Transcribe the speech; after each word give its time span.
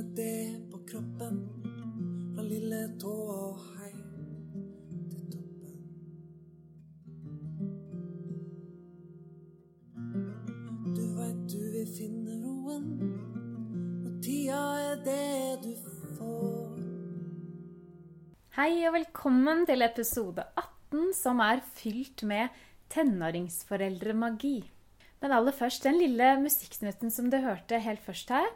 kjenne 0.00 0.14
det 0.16 0.70
på 0.70 0.78
kroppen. 0.88 1.40
Fra 2.34 2.42
lille 2.42 2.88
tåa 3.00 3.34
og 3.50 3.58
hei 3.76 3.92
til 5.10 5.24
toppen. 5.32 5.76
Du 10.96 11.04
veit 11.18 11.42
du 11.52 11.60
vil 11.74 11.90
finne 11.96 12.38
roen 12.44 12.86
og 14.06 14.22
tida 14.24 14.62
er 14.86 15.04
det 15.04 15.60
du 15.64 15.74
får. 16.16 16.80
Hei 18.56 18.86
og 18.86 18.94
velkommen 18.94 19.66
til 19.66 19.82
episode 19.82 20.44
18 20.56 21.12
som 21.14 21.40
er 21.40 21.60
fylt 21.76 22.24
med 22.24 22.48
tenåringsforeldremagi. 22.90 24.64
Men 25.20 25.32
aller 25.32 25.52
først, 25.52 25.84
den 25.84 25.98
lille 26.00 26.38
musikksnutten 26.40 27.10
som 27.12 27.28
du 27.30 27.36
hørte 27.36 27.78
helt 27.78 28.00
først 28.00 28.30
her, 28.32 28.48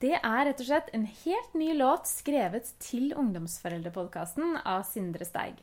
det 0.00 0.14
er 0.16 0.44
rett 0.48 0.60
og 0.62 0.64
slett 0.66 0.86
en 0.96 1.04
helt 1.04 1.56
ny 1.58 1.74
låt 1.76 2.08
skrevet 2.08 2.70
til 2.80 3.10
Ungdomsforeldrepodkasten 3.20 4.56
av 4.64 4.86
Sindre 4.88 5.26
Steig. 5.28 5.58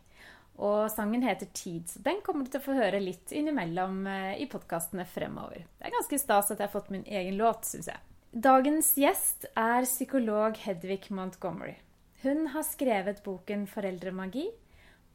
Og 0.61 0.91
sangen 0.94 1.23
heter 1.25 1.49
Tid, 1.57 1.88
så 1.89 2.02
den 2.05 2.21
kommer 2.25 2.45
du 2.45 2.52
til 2.53 2.61
å 2.61 2.66
få 2.66 2.75
høre 2.77 3.02
litt 3.02 3.34
innimellom 3.34 4.05
eh, 4.09 4.35
i 4.41 4.47
podkastene 4.49 5.05
fremover. 5.09 5.66
Det 5.77 5.89
er 5.89 5.95
ganske 5.95 6.21
stas 6.21 6.52
at 6.53 6.61
jeg 6.61 6.66
har 6.66 6.73
fått 6.73 6.94
min 6.94 7.05
egen 7.05 7.38
låt, 7.38 7.66
syns 7.66 7.89
jeg. 7.89 8.03
Dagens 8.38 8.91
gjest 8.99 9.49
er 9.58 9.89
psykolog 9.89 10.58
Hedvig 10.61 11.09
Montgomery. 11.13 11.77
Hun 12.22 12.49
har 12.53 12.66
skrevet 12.66 13.23
boken 13.25 13.66
'Foreldremagi', 13.69 14.49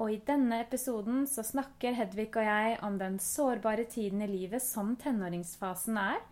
og 0.03 0.11
i 0.11 0.21
denne 0.27 0.63
episoden 0.65 1.27
så 1.31 1.45
snakker 1.47 1.95
Hedvig 1.95 2.31
og 2.35 2.47
jeg 2.47 2.79
om 2.83 2.99
den 2.99 3.19
sårbare 3.23 3.85
tiden 3.87 4.23
i 4.23 4.31
livet 4.31 4.63
som 4.63 4.97
tenåringsfasen 4.99 5.99
er 5.99 6.23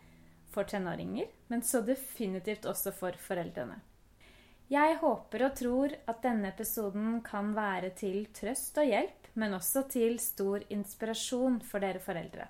for 0.50 0.68
tenåringer, 0.68 1.28
men 1.48 1.62
så 1.62 1.80
definitivt 1.86 2.66
også 2.68 2.92
for 2.96 3.16
foreldrene. 3.20 3.78
Jeg 4.70 5.00
håper 5.00 5.42
og 5.48 5.56
tror 5.58 5.94
at 6.06 6.20
denne 6.22 6.52
episoden 6.52 7.16
kan 7.26 7.50
være 7.56 7.90
til 7.98 8.28
trøst 8.34 8.78
og 8.78 8.86
hjelp, 8.86 9.30
men 9.34 9.56
også 9.56 9.82
til 9.90 10.18
stor 10.22 10.62
inspirasjon 10.70 11.58
for 11.66 11.82
dere 11.82 12.02
foreldre. 12.02 12.46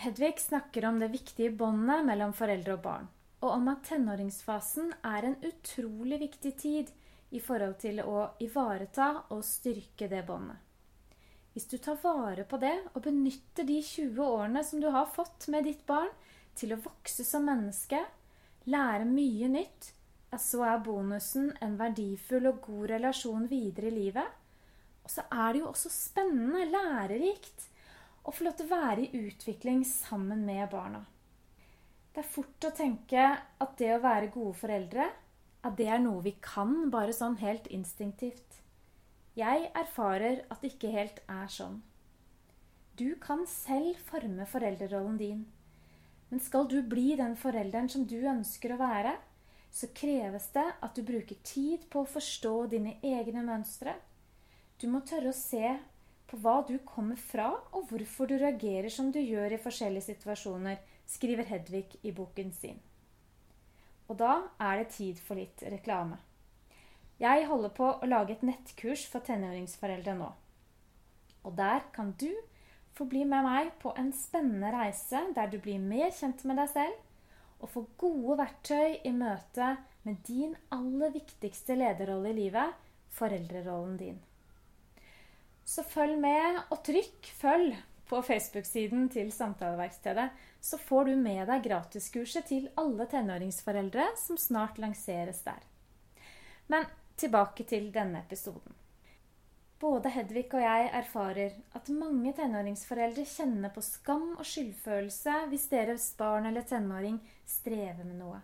Hedvig 0.00 0.38
snakker 0.40 0.86
om 0.88 1.00
det 1.00 1.10
viktige 1.12 1.52
båndet 1.52 2.06
mellom 2.08 2.32
foreldre 2.32 2.78
og 2.78 2.82
barn, 2.86 3.10
og 3.44 3.50
om 3.58 3.68
at 3.68 3.84
tenåringsfasen 3.90 4.94
er 5.04 5.28
en 5.28 5.36
utrolig 5.44 6.22
viktig 6.24 6.54
tid 6.56 6.92
i 7.32 7.40
forhold 7.40 7.76
til 7.84 8.00
å 8.00 8.30
ivareta 8.44 9.10
og 9.32 9.44
styrke 9.44 10.08
det 10.08 10.24
båndet. 10.28 10.56
Hvis 11.52 11.68
du 11.68 11.76
tar 11.76 11.98
vare 12.00 12.46
på 12.48 12.56
det 12.60 12.78
og 12.94 13.02
benytter 13.04 13.66
de 13.68 13.76
20 13.84 14.24
årene 14.24 14.62
som 14.64 14.80
du 14.80 14.88
har 14.92 15.10
fått 15.12 15.50
med 15.52 15.68
ditt 15.68 15.84
barn, 15.88 16.08
til 16.58 16.74
å 16.74 16.80
vokse 16.84 17.24
som 17.26 17.46
menneske, 17.48 18.00
lære 18.70 19.06
mye 19.08 19.48
nytt, 19.52 19.92
ja, 20.32 20.38
så 20.40 20.62
er 20.64 20.84
bonusen 20.84 21.50
en 21.64 21.76
verdifull 21.80 22.48
og 22.48 22.62
god 22.64 22.86
relasjon 22.94 23.48
videre 23.50 23.90
i 23.90 23.96
livet. 23.96 24.38
Og 25.02 25.10
så 25.10 25.26
er 25.28 25.52
det 25.52 25.62
jo 25.62 25.70
også 25.72 25.90
spennende, 25.92 26.64
lærerikt, 26.70 27.68
å 28.22 28.32
få 28.32 28.46
lov 28.46 28.56
til 28.56 28.68
å 28.68 28.76
være 28.76 29.04
i 29.04 29.24
utvikling 29.26 29.82
sammen 29.88 30.44
med 30.46 30.68
barna. 30.72 31.02
Det 32.12 32.22
er 32.22 32.28
fort 32.28 32.68
å 32.68 32.74
tenke 32.76 33.22
at 33.34 33.78
det 33.80 33.94
å 33.94 34.02
være 34.02 34.30
gode 34.34 34.54
foreldre, 34.60 35.08
at 35.62 35.78
det 35.78 35.88
er 35.90 36.02
noe 36.02 36.22
vi 36.24 36.34
kan 36.44 36.90
bare 36.92 37.14
sånn 37.16 37.38
helt 37.40 37.66
instinktivt. 37.72 38.60
Jeg 39.38 39.70
erfarer 39.78 40.42
at 40.52 40.60
det 40.60 40.74
ikke 40.74 40.92
helt 40.92 41.22
er 41.30 41.48
sånn. 41.48 41.80
Du 43.00 43.14
kan 43.20 43.46
selv 43.48 43.96
forme 44.10 44.44
foreldrerollen 44.46 45.16
din. 45.16 45.44
Men 46.32 46.40
skal 46.40 46.64
du 46.64 46.78
bli 46.82 47.10
den 47.20 47.34
forelderen 47.36 47.90
som 47.92 48.06
du 48.08 48.16
ønsker 48.24 48.72
å 48.72 48.80
være, 48.80 49.18
så 49.68 49.90
kreves 49.92 50.46
det 50.54 50.64
at 50.64 50.96
du 50.96 51.04
bruker 51.04 51.36
tid 51.44 51.84
på 51.92 52.00
å 52.02 52.08
forstå 52.08 52.52
dine 52.72 52.94
egne 53.04 53.42
mønstre. 53.44 53.92
Du 54.80 54.86
må 54.88 55.02
tørre 55.04 55.28
å 55.28 55.36
se 55.36 55.74
på 56.30 56.38
hva 56.40 56.62
du 56.64 56.78
kommer 56.88 57.20
fra, 57.20 57.50
og 57.76 57.90
hvorfor 57.90 58.30
du 58.30 58.38
reagerer 58.40 58.88
som 58.88 59.10
du 59.12 59.20
gjør 59.20 59.52
i 59.52 59.60
forskjellige 59.60 60.08
situasjoner, 60.08 60.80
skriver 61.04 61.50
Hedvig 61.50 61.98
i 62.00 62.14
boken 62.16 62.52
sin. 62.56 62.80
Og 64.08 64.16
da 64.24 64.38
er 64.56 64.80
det 64.80 64.94
tid 64.96 65.20
for 65.20 65.36
litt 65.36 65.60
reklame. 65.68 66.16
Jeg 67.20 67.44
holder 67.50 67.76
på 67.76 67.90
å 67.92 68.08
lage 68.08 68.38
et 68.38 68.46
nettkurs 68.48 69.04
for 69.12 69.20
tenåringsforeldre 69.28 70.16
nå. 70.16 70.32
Og 71.44 71.60
der 71.60 71.84
kan 71.92 72.16
du 72.16 72.30
få 72.96 73.06
bli 73.08 73.24
med 73.28 73.46
meg 73.46 73.72
på 73.82 73.94
en 73.98 74.12
spennende 74.16 74.72
reise 74.74 75.22
der 75.36 75.48
du 75.52 75.58
blir 75.62 75.80
mer 75.80 76.12
kjent 76.14 76.44
med 76.48 76.60
deg 76.60 76.70
selv 76.72 77.62
og 77.62 77.70
får 77.72 77.88
gode 78.02 78.38
verktøy 78.42 78.98
i 79.06 79.12
møte 79.14 79.76
med 80.02 80.18
din 80.26 80.56
aller 80.74 81.12
viktigste 81.14 81.76
lederrolle 81.78 82.32
i 82.32 82.38
livet 82.40 82.74
foreldrerollen 83.14 83.96
din. 84.00 84.20
Så 85.64 85.84
følg 85.86 86.18
med, 86.18 86.58
og 86.70 86.82
trykk 86.84 87.28
'følg' 87.38 87.76
på 88.08 88.22
Facebook-siden 88.22 89.08
til 89.08 89.32
Samtaleverkstedet, 89.32 90.30
så 90.60 90.78
får 90.78 91.04
du 91.04 91.16
med 91.16 91.46
deg 91.48 91.62
gratiskurset 91.64 92.44
til 92.44 92.68
alle 92.76 93.06
tenåringsforeldre 93.06 94.04
som 94.20 94.36
snart 94.36 94.78
lanseres 94.78 95.40
der. 95.46 95.62
Men 96.68 96.84
tilbake 97.16 97.64
til 97.64 97.88
denne 97.94 98.18
episoden. 98.18 98.81
Både 99.82 100.12
Hedvig 100.14 100.46
og 100.54 100.62
jeg 100.62 100.90
erfarer 100.94 101.56
at 101.74 101.88
mange 101.90 102.30
tenåringsforeldre 102.38 103.24
kjenner 103.26 103.72
på 103.74 103.82
skam 103.82 104.36
og 104.36 104.46
skyldfølelse 104.46 105.34
hvis 105.50 105.64
deres 105.72 106.04
barn 106.18 106.46
eller 106.46 106.62
tenåring 106.68 107.16
strever 107.48 108.04
med 108.06 108.20
noe. 108.20 108.38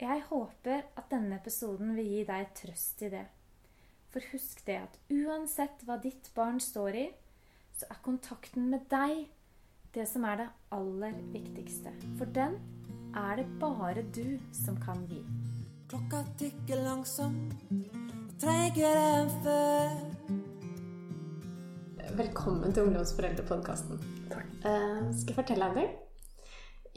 Jeg 0.00 0.20
håper 0.28 0.84
at 1.00 1.08
denne 1.12 1.38
episoden 1.40 1.94
vil 1.96 2.10
gi 2.12 2.24
deg 2.28 2.52
trøst 2.56 3.00
i 3.08 3.10
det. 3.12 3.24
For 4.12 4.26
husk 4.34 4.60
det 4.66 4.76
at 4.82 4.98
uansett 5.12 5.84
hva 5.88 5.96
ditt 6.02 6.28
barn 6.36 6.60
står 6.60 6.98
i, 7.06 7.06
så 7.80 7.88
er 7.88 8.02
kontakten 8.04 8.68
med 8.68 8.84
deg 8.92 9.30
det 9.94 10.04
som 10.12 10.26
er 10.28 10.42
det 10.42 10.48
aller 10.76 11.16
viktigste. 11.32 11.94
For 12.18 12.28
den 12.36 12.58
er 13.16 13.40
det 13.40 13.48
bare 13.62 14.04
du 14.12 14.36
som 14.52 14.76
kan 14.84 15.06
gi. 15.08 15.22
Klokka 15.88 16.20
tikker 16.38 16.84
langsomt, 16.84 17.56
og 17.72 18.36
tregere 18.44 19.08
enn 19.22 19.34
før. 19.40 20.39
Velkommen 22.18 22.72
til 22.74 22.88
Ungdomsforeldrepodkasten. 22.88 24.00
Takk. 24.30 24.46
Uh, 24.64 25.10
skal 25.14 25.30
jeg 25.30 25.36
fortelle 25.36 25.68
deg 25.70 25.76
det? 25.78 25.90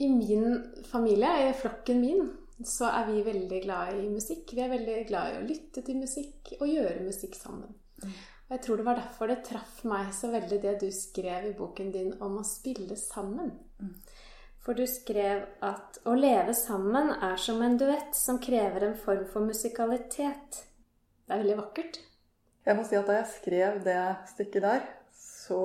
I 0.01 0.07
min 0.09 0.55
familie, 0.89 1.29
i 1.49 1.53
flokken 1.57 1.99
min, 2.01 2.31
så 2.65 2.89
er 2.89 3.05
vi 3.11 3.25
veldig 3.25 3.59
glad 3.65 3.99
i 3.99 4.07
musikk. 4.09 4.55
Vi 4.55 4.63
er 4.63 4.71
veldig 4.71 4.95
glad 5.09 5.33
i 5.33 5.37
å 5.37 5.45
lytte 5.45 5.83
til 5.85 5.99
musikk 6.01 6.55
og 6.59 6.65
gjøre 6.71 7.05
musikk 7.05 7.37
sammen. 7.37 7.75
Og 8.03 8.55
jeg 8.55 8.63
tror 8.65 8.79
det 8.79 8.87
var 8.87 8.99
derfor 8.99 9.29
det 9.29 9.43
traff 9.45 9.83
meg 9.89 10.09
så 10.17 10.31
veldig 10.33 10.59
det 10.63 10.73
du 10.81 10.87
skrev 10.93 11.49
i 11.51 11.55
boken 11.57 11.93
din 11.93 12.09
om 12.23 12.39
å 12.41 12.47
spille 12.47 12.97
sammen. 12.99 13.53
For 14.65 14.77
du 14.77 14.85
skrev 14.89 15.45
at 15.61 16.01
å 16.09 16.15
leve 16.17 16.55
sammen 16.57 17.13
er 17.19 17.37
som 17.41 17.61
en 17.61 17.77
duett 17.77 18.17
som 18.17 18.41
krever 18.41 18.87
en 18.87 18.97
form 18.97 19.27
for 19.29 19.45
musikalitet. 19.45 20.63
Det 21.27 21.35
er 21.35 21.45
veldig 21.45 21.61
vakkert. 21.61 22.01
Jeg 22.63 22.79
må 22.79 22.83
si 22.87 22.95
at 22.95 23.07
Da 23.07 23.17
jeg 23.19 23.31
skrev 23.37 23.79
det 23.83 24.01
stykket 24.31 24.63
der, 24.63 24.85
så, 25.43 25.59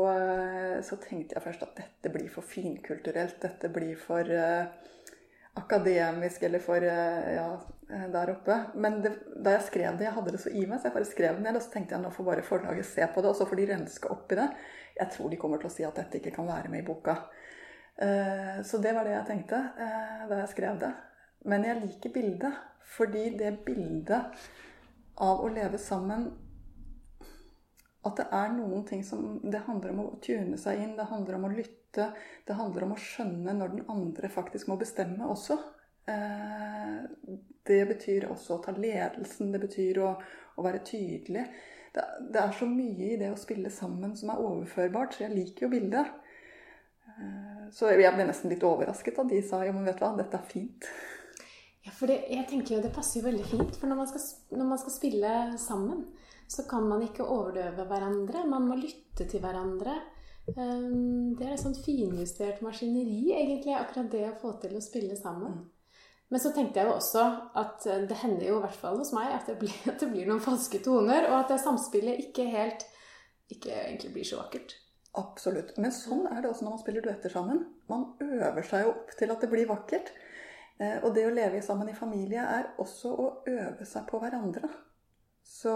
så, 0.82 0.96
tenkte 1.02 1.36
jeg 1.36 1.44
først 1.44 1.64
at 1.66 1.76
dette 1.78 2.10
blir 2.10 2.30
for 2.32 2.46
finkulturelt. 2.46 3.36
Dette 3.42 3.70
blir 3.70 3.98
for 4.00 4.26
uh, 4.26 4.66
akademisk 5.58 6.42
eller 6.48 6.62
for 6.62 6.82
uh, 6.82 7.28
ja, 7.34 7.48
der 8.10 8.32
oppe. 8.34 8.56
Men 8.74 9.00
det, 9.04 9.12
da 9.36 9.54
jeg 9.54 9.68
skrev 9.68 9.98
det, 9.98 10.08
jeg 10.08 10.16
hadde 10.16 10.34
det 10.34 10.42
så 10.42 10.50
i 10.52 10.64
meg, 10.64 10.80
så 10.80 10.88
jeg 10.88 10.96
bare 10.96 11.10
skrev 11.10 11.38
det 11.38 11.46
ned. 11.46 11.60
Og 11.60 11.64
så 11.64 11.74
tenkte 11.76 11.94
jeg 11.94 12.04
nå 12.04 12.10
får 12.14 12.26
bare 12.30 12.46
forlaget 12.46 12.90
se 12.90 13.06
på 13.06 13.22
det, 13.22 13.30
og 13.30 13.38
så 13.38 13.46
får 13.48 13.60
de 13.60 13.68
renske 13.72 14.10
opp 14.14 14.34
i 14.34 14.40
det. 14.40 14.48
Jeg 14.98 15.14
tror 15.14 15.30
de 15.30 15.40
kommer 15.44 15.62
til 15.62 15.70
å 15.70 15.76
si 15.76 15.86
at 15.86 16.02
dette 16.02 16.18
ikke 16.18 16.34
kan 16.40 16.50
være 16.50 16.72
med 16.72 16.82
i 16.82 16.88
boka. 16.88 17.20
Uh, 17.98 18.58
så 18.66 18.82
det 18.82 18.96
var 18.96 19.06
det 19.06 19.14
jeg 19.14 19.28
tenkte 19.30 19.62
da 19.78 20.42
jeg 20.42 20.52
skrev 20.56 20.82
det. 20.82 20.90
Men 21.46 21.62
jeg 21.66 21.84
liker 21.84 22.16
bildet, 22.18 22.58
fordi 22.98 23.28
det 23.38 23.54
bildet 23.62 24.48
av 25.22 25.42
å 25.42 25.50
leve 25.52 25.78
sammen 25.78 26.28
at 28.06 28.20
det 28.20 28.26
er 28.30 28.52
noen 28.54 28.84
ting 28.86 29.00
som 29.04 29.40
Det 29.42 29.64
handler 29.66 29.90
om 29.90 30.02
å 30.04 30.10
tune 30.22 30.58
seg 30.60 30.82
inn, 30.82 30.94
det 30.96 31.08
handler 31.10 31.38
om 31.38 31.48
å 31.48 31.54
lytte. 31.54 32.12
Det 32.46 32.54
handler 32.54 32.86
om 32.86 32.94
å 32.94 33.00
skjønne 33.02 33.56
når 33.58 33.74
den 33.74 33.88
andre 33.90 34.30
faktisk 34.30 34.70
må 34.70 34.76
bestemme 34.78 35.26
også. 35.26 35.58
Eh, 36.08 37.00
det 37.68 37.80
betyr 37.90 38.28
også 38.30 38.56
å 38.56 38.62
ta 38.64 38.72
ledelsen, 38.76 39.50
det 39.52 39.60
betyr 39.64 40.00
å, 40.04 40.14
å 40.56 40.64
være 40.64 40.84
tydelig. 40.86 41.44
Det, 41.94 42.04
det, 42.30 42.40
er 42.40 42.54
så 42.56 42.68
mye 42.70 43.12
i 43.12 43.18
det 43.20 43.32
å 43.32 43.40
spille 43.40 43.72
sammen 43.72 44.14
som 44.16 44.32
er 44.32 44.40
overførbart, 44.44 45.16
så 45.16 45.26
jeg 45.26 45.34
liker 45.34 45.66
jo 45.66 45.72
bildet. 45.74 46.14
Eh, 47.08 47.68
så 47.74 47.90
jeg 47.90 48.14
ble 48.14 48.28
nesten 48.28 48.52
litt 48.52 48.64
overrasket 48.64 49.18
da 49.18 49.26
de 49.28 49.42
sa 49.44 49.64
ja, 49.66 49.74
men 49.74 49.88
vet 49.88 49.98
du 49.98 50.06
hva, 50.06 50.14
dette 50.16 50.38
er 50.38 50.52
fint. 50.52 50.88
Ja, 51.84 51.92
for 51.96 52.10
det, 52.10 52.22
jeg 52.30 52.46
tenker 52.50 52.76
jo 52.76 52.84
det 52.84 52.94
passer 52.94 53.20
jo 53.20 53.28
veldig 53.28 53.48
fint, 53.48 53.76
for 53.80 53.90
når 53.90 54.00
man 54.02 54.08
skal, 54.10 54.24
når 54.54 54.72
man 54.72 54.80
skal 54.80 54.94
spille 54.94 55.34
sammen, 55.60 56.06
så 56.48 56.64
kan 56.68 56.86
man 56.88 57.04
ikke 57.04 57.26
overdøve 57.26 57.84
hverandre. 57.88 58.44
Man 58.48 58.68
må 58.70 58.78
lytte 58.80 59.28
til 59.28 59.42
hverandre. 59.44 59.96
Ehm, 60.54 61.34
det 61.36 61.46
er 61.46 61.54
et 61.54 61.62
sånt 61.62 61.80
finjustert 61.84 62.62
maskineri, 62.64 63.34
egentlig, 63.36 63.74
akkurat 63.76 64.08
det 64.12 64.24
å 64.30 64.38
få 64.40 64.54
til 64.62 64.78
å 64.78 64.84
spille 64.84 65.16
sammen. 65.18 65.60
Men 66.28 66.42
så 66.42 66.52
tenkte 66.52 66.80
jeg 66.80 66.88
jo 66.88 66.96
også 66.98 67.24
at 67.56 67.86
det 68.08 68.16
hender 68.20 68.50
jo 68.50 68.58
i 68.58 68.64
hvert 68.66 68.80
fall 68.80 68.98
hos 69.00 69.14
meg 69.16 69.32
at 69.32 69.48
det 69.48 69.56
blir, 69.60 69.76
at 69.92 70.00
det 70.00 70.10
blir 70.12 70.28
noen 70.28 70.44
falske 70.44 70.80
toner, 70.84 71.28
og 71.30 71.42
at 71.42 71.52
det 71.54 71.60
samspillet 71.64 72.28
ikke 72.28 72.48
helt 72.52 72.88
ikke 73.52 73.72
egentlig 73.72 74.12
blir 74.12 74.28
så 74.28 74.42
vakkert. 74.42 74.74
Absolutt. 75.18 75.72
Men 75.80 75.92
sånn 75.94 76.26
er 76.30 76.42
det 76.42 76.50
også 76.50 76.66
når 76.66 76.74
man 76.74 76.82
spiller 76.82 77.04
duetter 77.04 77.32
sammen. 77.32 77.62
Man 77.90 78.10
øver 78.22 78.66
seg 78.66 78.84
jo 78.84 78.92
opp 78.92 79.14
til 79.18 79.32
at 79.32 79.44
det 79.44 79.50
blir 79.52 79.70
vakkert. 79.70 80.12
Eh, 80.78 80.98
og 81.00 81.14
det 81.16 81.24
å 81.26 81.32
leve 81.34 81.62
sammen 81.64 81.88
i 81.90 81.96
familie 81.96 82.44
er 82.44 82.68
også 82.82 83.14
å 83.14 83.28
øve 83.48 83.88
seg 83.88 84.04
på 84.10 84.20
hverandre. 84.22 84.68
Så 85.48 85.74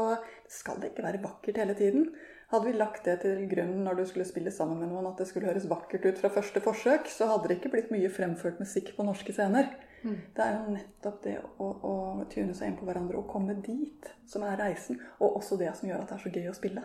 skal 0.52 0.80
det 0.80 0.92
ikke 0.92 1.06
være 1.06 1.22
vakkert 1.22 1.58
hele 1.62 1.74
tiden. 1.74 2.10
Hadde 2.52 2.68
vi 2.68 2.74
lagt 2.76 3.06
det 3.08 3.14
til 3.22 3.46
grunn 3.48 3.78
når 3.86 3.96
du 3.96 4.04
skulle 4.10 4.28
spille 4.28 4.52
sammen 4.52 4.82
med 4.82 4.90
noen, 4.92 5.08
at 5.08 5.22
det 5.22 5.26
skulle 5.30 5.48
høres 5.48 5.70
vakkert 5.70 6.04
ut 6.04 6.18
fra 6.20 6.30
første 6.34 6.60
forsøk, 6.60 7.08
så 7.08 7.30
hadde 7.30 7.48
det 7.48 7.56
ikke 7.58 7.72
blitt 7.72 7.94
mye 7.94 8.10
fremført 8.12 8.60
musikk 8.60 8.92
på 8.98 9.06
norske 9.08 9.32
scener. 9.32 9.70
Mm. 10.02 10.18
Det 10.36 10.44
er 10.44 10.58
jo 10.58 10.74
nettopp 10.74 11.22
det 11.24 11.38
å, 11.40 11.70
å 11.72 11.94
tune 12.28 12.52
seg 12.58 12.68
inn 12.68 12.76
på 12.76 12.88
hverandre 12.88 13.22
og 13.22 13.30
komme 13.30 13.56
dit 13.64 14.10
som 14.28 14.44
er 14.44 14.60
reisen. 14.60 15.00
Og 15.22 15.40
også 15.40 15.56
det 15.60 15.72
som 15.78 15.88
gjør 15.88 16.04
at 16.04 16.12
det 16.12 16.18
er 16.18 16.24
så 16.26 16.34
gøy 16.36 16.50
å 16.52 16.58
spille. 16.58 16.84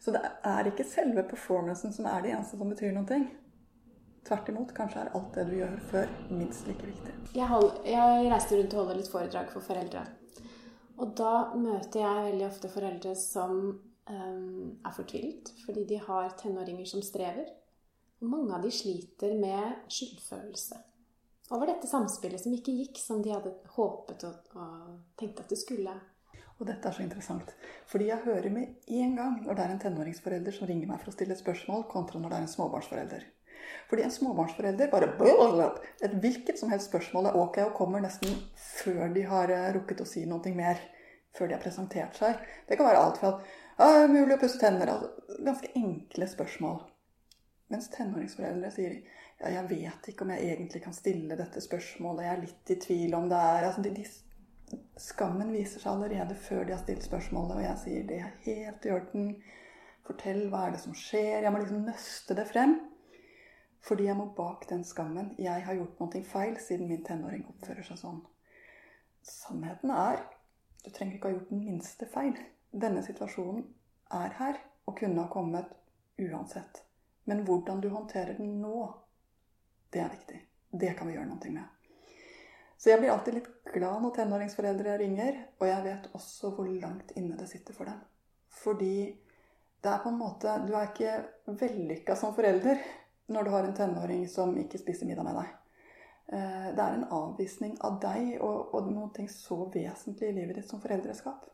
Så 0.00 0.12
det 0.14 0.22
er 0.24 0.68
ikke 0.70 0.86
selve 0.88 1.24
performancen 1.28 1.92
som 1.92 2.08
er 2.08 2.24
det 2.24 2.32
eneste 2.32 2.56
som 2.56 2.72
betyr 2.72 2.96
noe. 2.96 3.24
Tvert 4.26 4.48
imot, 4.50 4.72
kanskje 4.74 5.04
er 5.04 5.12
alt 5.14 5.34
det 5.36 5.44
du 5.50 5.58
gjør 5.60 5.74
før, 5.90 6.08
minst 6.32 6.64
like 6.66 6.86
viktig. 6.88 7.12
Jeg, 7.36 7.46
hold, 7.52 7.68
jeg 7.86 8.30
reiste 8.32 8.56
rundt 8.56 8.72
og 8.74 8.80
holder 8.80 8.98
litt 9.02 9.10
foredrag 9.12 9.52
for 9.52 9.68
foreldre. 9.68 10.02
Og 10.96 11.12
da 11.18 11.52
møter 11.58 12.00
jeg 12.02 12.26
veldig 12.30 12.46
ofte 12.46 12.72
foreldre 12.72 13.12
som 13.20 13.56
um, 13.68 14.74
er 14.80 14.96
fortvilt 14.96 15.52
fordi 15.66 15.84
de 15.90 16.00
har 16.00 16.34
tenåringer 16.40 16.88
som 16.88 17.04
strever. 17.04 17.48
Og 18.22 18.30
mange 18.32 18.56
av 18.56 18.64
de 18.64 18.72
sliter 18.72 19.36
med 19.36 19.88
skyldfølelse 19.92 20.82
over 21.54 21.70
dette 21.70 21.86
samspillet 21.86 22.42
som 22.42 22.54
ikke 22.56 22.74
gikk 22.74 22.98
som 22.98 23.20
de 23.22 23.30
hadde 23.30 23.52
håpet 23.76 24.24
og, 24.26 24.52
og 24.58 25.18
tenkt 25.20 25.42
at 25.42 25.52
det 25.52 25.60
skulle. 25.60 25.92
Og 26.56 26.64
dette 26.66 26.88
er 26.88 26.96
så 26.96 27.04
interessant. 27.04 27.52
Fordi 27.86 28.08
jeg 28.08 28.24
hører 28.24 28.48
med 28.50 28.90
en 28.98 29.16
gang 29.18 29.40
når 29.44 29.54
det 29.58 29.64
er 29.64 29.74
en 29.74 29.82
tenåringsforelder 29.82 30.56
som 30.56 30.68
ringer 30.70 30.88
meg 30.90 31.02
for 31.02 31.12
å 31.12 31.14
stille 31.14 31.36
et 31.36 31.42
spørsmål, 31.42 31.84
kontra 31.92 32.20
når 32.20 32.32
det 32.32 32.38
er 32.38 32.46
en 32.46 32.54
småbarnsforelder. 32.54 33.26
Fordi 33.90 34.02
en 34.02 34.10
småbarnsforelder 34.10 34.90
bare 34.90 35.12
Et 36.02 36.14
hvilket 36.22 36.58
som 36.58 36.70
helst 36.72 36.90
spørsmål 36.90 37.30
er 37.30 37.38
ok 37.38 37.58
og 37.68 37.76
kommer 37.78 38.02
nesten 38.02 38.34
før 38.56 39.12
de 39.14 39.22
har 39.22 39.52
eh, 39.54 39.70
rukket 39.76 40.02
å 40.02 40.08
si 40.08 40.24
noe 40.26 40.54
mer. 40.54 40.80
Før 41.36 41.50
de 41.50 41.54
har 41.54 41.62
presentert 41.62 42.16
seg. 42.16 42.38
Det 42.66 42.78
kan 42.78 42.88
være 42.88 43.00
alt 43.04 43.18
fra 43.20 43.34
at 43.36 44.08
mulig 44.08 44.38
å 44.38 44.40
pusse 44.40 44.58
tenner 44.60 44.88
altså, 44.88 45.10
Ganske 45.44 45.68
enkle 45.76 46.28
spørsmål. 46.30 46.78
Mens 47.68 47.90
tenåringsforeldre 47.92 48.70
sier 48.72 48.94
ja, 49.36 49.50
jeg 49.52 49.66
vet 49.68 50.08
ikke 50.08 50.24
om 50.24 50.32
jeg 50.32 50.48
egentlig 50.48 50.80
kan 50.86 50.96
stille 50.96 51.36
dette 51.36 51.60
spørsmålet. 51.60 52.24
Jeg 52.24 52.32
er 52.32 52.44
litt 52.46 52.72
i 52.72 52.78
tvil 52.86 53.16
om 53.18 53.28
det 53.28 53.40
er 53.42 53.68
altså, 53.68 53.84
de, 53.84 53.92
de 53.98 54.06
Skammen 54.98 55.52
viser 55.54 55.78
seg 55.78 55.92
allerede 55.92 56.34
før 56.42 56.64
de 56.66 56.72
har 56.74 56.80
stilt 56.80 57.04
spørsmålet, 57.04 57.52
og 57.54 57.62
jeg 57.62 57.78
sier 57.84 58.06
det 58.08 58.16
er 58.18 58.32
helt 58.48 58.86
i 58.88 58.90
orden. 58.90 59.28
Fortell 60.08 60.40
hva 60.50 60.64
er 60.66 60.74
det 60.74 60.80
som 60.82 60.96
skjer. 60.96 61.44
Jeg 61.44 61.52
må 61.54 61.60
liksom 61.60 61.84
nøste 61.86 62.34
det 62.38 62.46
frem. 62.48 62.74
Fordi 63.86 64.08
jeg 64.08 64.18
må 64.18 64.26
bak 64.36 64.66
den 64.70 64.82
skammen. 64.84 65.34
Jeg 65.38 65.62
har 65.66 65.78
gjort 65.78 66.00
noe 66.02 66.22
feil 66.26 66.56
siden 66.58 66.90
min 66.90 67.04
tenåring 67.06 67.44
oppfører 67.52 67.86
seg 67.86 68.00
sånn. 68.00 68.24
Sannheten 69.26 69.92
er 69.94 70.24
du 70.86 70.92
trenger 70.94 71.16
ikke 71.16 71.30
ha 71.30 71.34
gjort 71.34 71.48
den 71.50 71.64
minste 71.66 72.06
feil. 72.06 72.36
Denne 72.70 73.00
situasjonen 73.02 73.64
er 74.14 74.34
her 74.38 74.58
og 74.86 74.94
kunne 75.00 75.24
ha 75.24 75.30
kommet 75.32 75.72
uansett. 76.22 76.82
Men 77.26 77.42
hvordan 77.48 77.80
du 77.82 77.88
håndterer 77.90 78.36
den 78.38 78.60
nå, 78.62 78.84
det 79.90 80.04
er 80.04 80.12
viktig. 80.12 80.38
Det 80.70 80.92
kan 80.94 81.10
vi 81.10 81.16
gjøre 81.16 81.26
noe 81.32 81.50
med. 81.56 81.64
Så 82.78 82.92
jeg 82.92 83.00
blir 83.00 83.10
alltid 83.10 83.38
litt 83.38 83.48
glad 83.72 84.04
når 84.04 84.14
tenåringsforeldre 84.14 84.94
ringer, 85.00 85.40
og 85.58 85.66
jeg 85.66 85.84
vet 85.88 86.08
også 86.14 86.52
hvor 86.54 86.68
langt 86.70 87.10
inne 87.18 87.38
det 87.40 87.48
sitter 87.50 87.74
for 87.74 87.90
dem. 87.90 87.98
Fordi 88.62 88.98
det 89.82 89.90
er 89.90 90.02
på 90.04 90.10
en 90.12 90.20
måte 90.20 90.54
Du 90.66 90.72
er 90.74 90.86
ikke 90.92 91.56
vellykka 91.64 92.14
som 92.18 92.34
forelder 92.36 92.78
når 93.32 93.44
du 93.44 93.50
har 93.50 93.66
en 93.66 93.76
tenåring 93.76 94.26
som 94.30 94.54
ikke 94.58 94.80
spiser 94.80 95.08
middag 95.08 95.26
med 95.26 95.38
deg. 95.40 95.52
Eh, 96.26 96.68
det 96.76 96.82
er 96.82 96.96
en 96.96 97.08
avvisning 97.14 97.76
av 97.86 98.00
deg 98.02 98.36
og, 98.40 98.74
og 98.74 98.90
noe 98.90 99.28
så 99.30 99.60
vesentlig 99.74 100.30
i 100.30 100.38
livet 100.40 100.60
ditt 100.60 100.70
som 100.70 100.82
foreldreskap. 100.82 101.46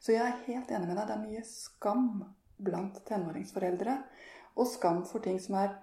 Så 0.00 0.14
jeg 0.14 0.22
er 0.22 0.44
helt 0.46 0.70
enig 0.70 0.90
med 0.90 0.98
deg. 0.98 1.08
Det 1.08 1.16
er 1.16 1.24
mye 1.24 1.46
skam 1.48 2.08
blant 2.62 3.00
tenåringsforeldre. 3.08 3.96
Og 4.56 4.70
skam 4.70 5.02
for 5.08 5.24
ting 5.24 5.40
som 5.42 5.58
er 5.62 5.74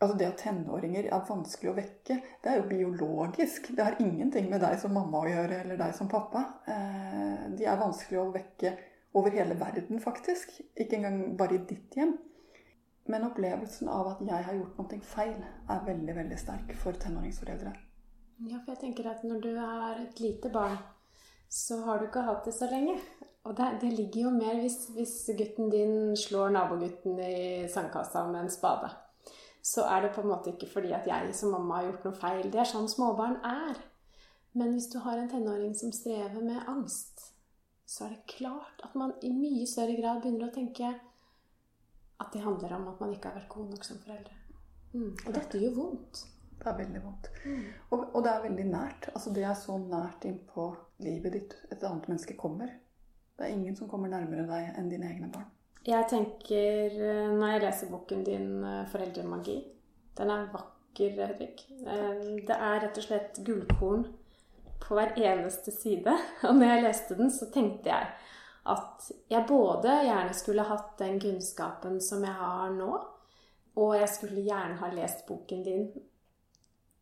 Altså 0.00 0.14
Det 0.16 0.26
at 0.30 0.38
tenåringer 0.40 1.10
er 1.12 1.24
vanskelig 1.28 1.68
å 1.68 1.74
vekke, 1.76 2.14
det 2.40 2.48
er 2.48 2.54
jo 2.56 2.68
biologisk. 2.70 3.66
Det 3.76 3.84
har 3.84 3.98
ingenting 4.00 4.46
med 4.48 4.62
deg 4.64 4.78
som 4.80 4.94
mamma 4.96 5.20
å 5.20 5.28
gjøre, 5.28 5.58
eller 5.60 5.76
deg 5.76 5.92
som 5.92 6.08
pappa. 6.08 6.40
Eh, 6.64 7.42
de 7.52 7.66
er 7.68 7.76
vanskelig 7.76 8.16
å 8.22 8.30
vekke 8.32 8.72
over 9.20 9.36
hele 9.36 9.58
verden, 9.60 10.00
faktisk. 10.00 10.54
Ikke 10.72 10.96
engang 10.96 11.36
bare 11.36 11.58
i 11.58 11.60
ditt 11.68 12.00
hjem. 12.00 12.14
Men 13.10 13.26
opplevelsen 13.26 13.90
av 13.90 14.12
at 14.12 14.22
jeg 14.22 14.46
har 14.46 14.58
gjort 14.58 14.78
noe 14.78 15.00
feil, 15.10 15.34
er 15.70 15.86
veldig 15.86 16.16
veldig 16.20 16.38
sterk 16.38 16.74
for 16.78 16.98
tenåringsforeldre. 17.02 17.74
Ja, 18.46 18.60
for 18.62 18.72
jeg 18.72 18.80
tenker 18.84 19.10
at 19.10 19.26
når 19.26 19.42
du 19.44 19.50
er 19.52 20.04
et 20.04 20.22
lite 20.22 20.52
barn, 20.52 20.78
så 21.50 21.80
har 21.84 21.98
du 21.98 22.06
ikke 22.06 22.24
hatt 22.24 22.46
det 22.46 22.54
så 22.56 22.70
lenge. 22.70 22.96
Og 23.48 23.56
det, 23.56 23.68
det 23.82 23.92
ligger 23.96 24.28
jo 24.28 24.32
mer 24.36 24.60
hvis, 24.62 24.82
hvis 24.94 25.14
gutten 25.36 25.70
din 25.72 26.16
slår 26.16 26.52
nabogutten 26.54 27.18
i 27.24 27.68
sandkassa 27.72 28.26
med 28.28 28.44
en 28.44 28.52
spade 28.52 28.90
så 29.62 29.84
er 29.84 30.02
det 30.02 30.14
på 30.14 30.22
en 30.24 30.30
måte 30.32 30.54
ikke 30.54 30.68
fordi 30.72 30.92
at 30.96 31.06
jeg 31.08 31.34
som 31.36 31.52
mamma 31.54 31.80
har 31.80 31.90
gjort 31.90 32.06
noe 32.08 32.16
feil. 32.16 32.46
Det 32.52 32.62
er 32.62 32.68
sånn 32.68 32.88
småbarn 32.88 33.38
er. 33.44 33.76
Men 34.56 34.72
hvis 34.74 34.88
du 34.90 34.98
har 35.04 35.18
en 35.18 35.28
tenåring 35.30 35.74
som 35.78 35.92
strever 35.94 36.40
med 36.42 36.64
angst, 36.68 37.28
så 37.86 38.06
er 38.06 38.16
det 38.16 38.36
klart 38.36 38.82
at 38.86 38.96
man 38.98 39.12
i 39.22 39.30
mye 39.34 39.66
større 39.68 39.96
grad 39.98 40.22
begynner 40.22 40.48
å 40.48 40.54
tenke 40.54 40.94
at 42.20 42.34
det 42.34 42.42
handler 42.44 42.74
om 42.76 42.88
at 42.92 43.00
man 43.00 43.14
ikke 43.14 43.30
har 43.30 43.38
vært 43.38 43.52
god 43.52 43.70
nok 43.72 43.86
som 43.86 44.02
foreldre. 44.04 44.36
Mm. 44.92 45.14
Og 45.26 45.34
dette 45.34 45.60
gjør 45.62 45.76
vondt. 45.76 46.22
Det 46.60 46.68
er 46.68 46.76
veldig 46.76 47.00
vondt. 47.04 47.30
Mm. 47.46 47.62
Og, 47.90 48.02
og, 48.14 48.20
det 48.24 48.32
er 48.32 48.42
veldig 48.44 48.66
nært. 48.68 49.08
Altså 49.14 49.32
Det 49.34 49.44
er 49.48 49.54
så 49.56 49.78
nært 49.80 50.26
innpå 50.28 50.66
livet 51.00 51.32
ditt 51.38 51.56
et 51.72 51.84
annet 51.88 52.08
menneske 52.10 52.36
kommer. 52.36 52.74
Det 53.38 53.46
er 53.46 53.54
ingen 53.54 53.76
som 53.76 53.88
kommer 53.88 54.12
nærmere 54.12 54.44
deg 54.48 54.76
enn 54.76 54.90
dine 54.92 55.08
egne 55.08 55.30
barn. 55.32 55.48
Jeg 55.86 56.04
tenker, 56.10 56.92
eh, 56.92 57.30
når 57.32 57.54
jeg 57.54 57.62
leser 57.62 57.88
boken 57.88 58.24
din 58.24 58.64
eh, 58.64 58.86
'Foreldremagi' 58.92 59.62
Den 60.18 60.30
er 60.30 60.50
vakker, 60.52 61.14
Hedvig. 61.16 61.62
Eh, 61.86 62.44
det 62.44 62.56
er 62.56 62.82
rett 62.82 62.98
og 62.98 63.06
slett 63.06 63.40
gullkorn 63.46 64.04
på 64.80 64.98
hver 64.98 65.14
eneste 65.16 65.72
side. 65.72 66.12
Og 66.48 66.54
når 66.58 66.66
jeg 66.66 66.84
leste 66.84 67.16
den, 67.16 67.30
så 67.30 67.48
tenkte 67.54 67.88
jeg 67.88 68.10
at 68.68 69.06
jeg 69.30 69.46
både 69.48 69.94
gjerne 70.04 70.34
skulle 70.36 70.66
hatt 70.68 70.98
den 71.00 71.20
kunnskapen 71.22 72.00
som 72.04 72.24
jeg 72.26 72.36
har 72.36 72.74
nå, 72.74 72.90
og 73.80 73.94
jeg 73.96 74.10
skulle 74.12 74.44
gjerne 74.44 74.80
ha 74.82 74.90
lest 74.92 75.24
boken 75.28 75.64
din 75.64 75.86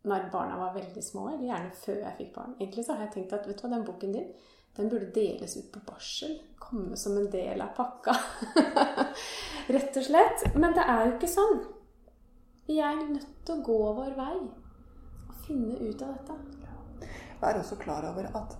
når 0.08 0.28
barna 0.32 0.56
var 0.60 0.76
veldig 0.76 1.02
små, 1.02 1.26
eller 1.32 1.48
gjerne 1.48 1.72
før 1.74 1.98
jeg 2.04 2.16
fikk 2.20 2.30
barn. 2.36 2.54
Egentlig 2.60 2.84
så 2.86 2.94
har 2.94 3.06
jeg 3.06 3.14
tenkt 3.16 3.34
at 3.34 3.48
vet 3.48 3.58
du 3.58 3.66
hva, 3.66 3.72
den 3.74 3.88
boken 3.88 4.14
din 4.14 4.30
den 4.78 4.88
burde 4.88 5.10
deles 5.10 5.56
ut 5.56 5.72
på 5.72 5.80
barsel. 5.86 6.36
Komme 6.58 6.96
som 6.96 7.16
en 7.18 7.30
del 7.30 7.60
av 7.60 7.72
pakka. 7.74 8.14
Rett 9.74 9.96
og 9.98 10.04
slett. 10.06 10.44
Men 10.54 10.76
det 10.76 10.84
er 10.84 11.00
jo 11.02 11.16
ikke 11.16 11.30
sånn. 11.32 11.58
Vi 12.68 12.78
er 12.84 13.00
nødt 13.00 13.26
til 13.42 13.56
å 13.56 13.64
gå 13.66 13.78
vår 13.96 14.14
vei 14.14 14.36
og 14.38 15.34
finne 15.48 15.80
ut 15.80 16.04
av 16.06 16.14
dette. 16.14 17.08
Vær 17.40 17.58
også 17.58 17.78
klar 17.80 18.06
over 18.06 18.30
at 18.38 18.54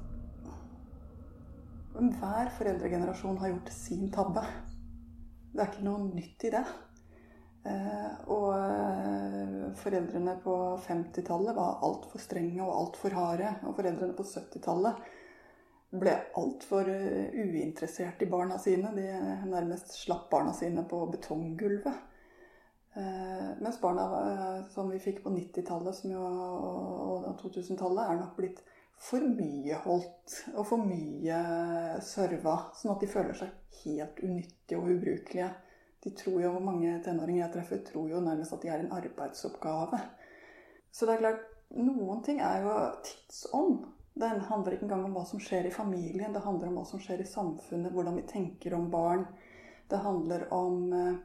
hver 1.99 2.51
foreldregenerasjon 2.55 3.39
har 3.39 3.49
gjort 3.53 3.73
sin 3.75 4.11
tabbe. 4.15 4.45
Det 5.53 5.63
er 5.63 5.73
ikke 5.73 5.87
noe 5.87 6.11
nytt 6.13 6.45
i 6.47 6.53
det. 6.55 6.65
Eh, 7.69 8.11
og 8.33 8.53
eh, 8.55 9.71
foreldrene 9.77 10.37
på 10.45 10.55
50-tallet 10.85 11.57
var 11.57 11.81
altfor 11.87 12.23
strenge 12.23 12.63
og 12.65 12.75
altfor 12.77 13.17
harde. 13.19 13.55
Og 13.67 13.75
foreldrene 13.79 14.17
på 14.17 14.27
70-tallet 14.29 15.09
ble 15.99 16.15
altfor 16.39 16.91
eh, 16.93 17.35
uinteressert 17.35 18.23
i 18.23 18.31
barna 18.31 18.61
sine. 18.63 18.93
De 18.95 19.09
nærmest 19.51 19.97
slapp 19.99 20.29
barna 20.31 20.55
sine 20.57 20.87
på 20.89 21.05
betonggulvet. 21.13 22.05
Mens 22.99 23.77
barna 23.79 24.05
som 24.73 24.89
vi 24.91 24.97
fikk 24.99 25.21
på 25.23 25.31
90-tallet 25.31 26.01
og 26.19 27.29
2000-tallet, 27.39 28.01
er 28.03 28.17
nok 28.19 28.33
blitt 28.35 28.59
for 28.99 29.23
mye 29.23 29.79
holdt 29.85 30.35
og 30.55 30.65
for 30.67 30.83
mye 30.83 31.39
serva. 32.05 32.57
Sånn 32.77 32.95
at 32.95 33.03
de 33.05 33.11
føler 33.11 33.37
seg 33.39 33.83
helt 33.85 34.23
unyttige 34.25 34.79
og 34.81 34.91
ubrukelige. 34.95 35.51
De 36.05 36.15
tror 36.19 36.41
jo, 36.43 36.55
Mange 36.63 36.97
tenåringer 37.05 37.45
jeg 37.45 37.55
treffer, 37.57 37.85
tror 37.87 38.11
jo 38.11 38.23
nærmest 38.23 38.55
at 38.55 38.65
de 38.65 38.73
er 38.73 38.83
en 38.83 38.93
arbeidsoppgave. 38.95 40.01
Så 40.91 41.07
det 41.07 41.15
er 41.17 41.23
klart, 41.25 41.47
noen 41.79 42.23
ting 42.27 42.43
er 42.43 42.65
jo 42.65 42.75
tidsånd. 43.07 43.87
Det 44.19 44.29
handler 44.49 44.75
ikke 44.75 44.89
engang 44.89 45.05
om 45.07 45.15
hva 45.15 45.25
som 45.29 45.43
skjer 45.43 45.69
i 45.69 45.75
familien, 45.75 46.33
det 46.35 46.43
handler 46.43 46.71
om 46.71 46.81
hva 46.81 46.85
som 46.89 47.03
skjer 47.03 47.23
i 47.23 47.29
samfunnet, 47.29 47.93
hvordan 47.95 48.17
vi 48.19 48.27
tenker 48.27 48.75
om 48.75 48.89
barn. 48.91 49.27
Det 49.89 50.01
handler 50.03 50.49
om 50.55 50.93
eh, 50.93 51.21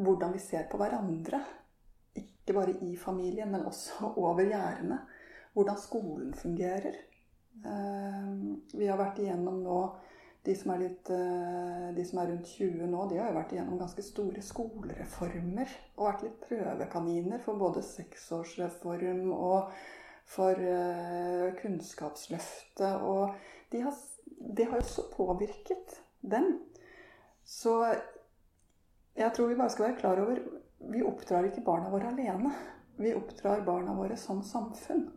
hvordan 0.00 0.32
vi 0.32 0.40
ser 0.40 0.64
på 0.70 0.80
hverandre. 0.80 1.42
Ikke 2.16 2.56
bare 2.56 2.78
i 2.86 2.96
familien, 2.96 3.52
men 3.52 3.66
også 3.68 4.14
over 4.16 4.40
gjerdene. 4.46 5.02
Hvordan 5.58 5.80
skolen 5.82 6.34
fungerer. 6.38 6.94
Eh, 7.66 8.28
vi 8.78 8.86
har 8.86 9.00
vært 9.00 9.18
igjennom 9.22 9.58
nå 9.64 9.80
de 10.46 10.54
som, 10.56 10.70
er 10.72 10.84
litt, 10.84 11.10
eh, 11.10 11.88
de 11.96 12.04
som 12.06 12.20
er 12.22 12.30
rundt 12.30 12.46
20 12.54 12.86
nå, 12.88 13.06
de 13.10 13.18
har 13.18 13.32
jo 13.32 13.36
vært 13.36 13.54
igjennom 13.56 13.80
ganske 13.80 14.04
store 14.06 14.44
skolereformer. 14.44 15.72
Og 15.98 16.06
vært 16.06 16.24
litt 16.28 16.38
prøvekaniner 16.46 17.42
for 17.44 17.60
både 17.60 17.82
seksårsreform 17.84 19.32
og 19.34 19.74
for 20.28 20.60
uh, 20.60 21.48
Kunnskapsløftet. 21.56 23.00
Og 23.00 23.34
det 23.72 23.80
har, 23.84 23.94
det 24.56 24.66
har 24.68 24.80
også 24.82 25.08
påvirket 25.14 25.98
dem. 26.20 26.58
Så 27.44 27.74
jeg 29.16 29.32
tror 29.34 29.48
vi 29.48 29.56
bare 29.58 29.72
skal 29.72 29.88
være 29.88 30.00
klar 30.02 30.20
over 30.20 30.42
Vi 30.92 31.00
oppdrar 31.02 31.48
ikke 31.48 31.64
barna 31.66 31.88
våre 31.90 32.12
alene. 32.12 32.52
Vi 33.00 33.14
oppdrar 33.16 33.64
barna 33.66 33.96
våre 33.96 34.16
som 34.20 34.44
samfunn. 34.46 35.08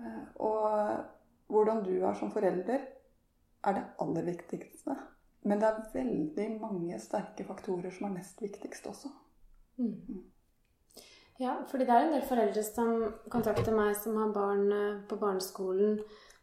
Uh, 0.00 0.24
og 0.48 1.52
hvordan 1.52 1.84
du 1.84 1.94
er 2.00 2.16
som 2.16 2.32
forelder, 2.32 2.84
er 3.64 3.76
det 3.76 3.86
aller 4.00 4.28
viktigste. 4.32 4.96
Men 5.42 5.60
det 5.60 5.68
er 5.68 5.86
veldig 5.94 6.48
mange 6.60 6.98
sterke 7.00 7.44
faktorer 7.48 7.92
som 7.92 8.08
er 8.08 8.18
nest 8.18 8.42
viktigst 8.42 8.86
også. 8.86 9.12
Mm. 9.80 10.24
Ja, 11.40 11.54
fordi 11.68 11.86
det 11.88 11.94
er 11.94 12.06
en 12.06 12.12
del 12.12 12.26
foreldre 12.28 12.62
som 12.64 12.90
kontakter 13.32 13.72
meg 13.72 13.94
som 13.96 14.18
har 14.20 14.34
barn 14.34 14.66
eh, 14.76 14.98
på 15.08 15.16
barneskolen 15.16 15.94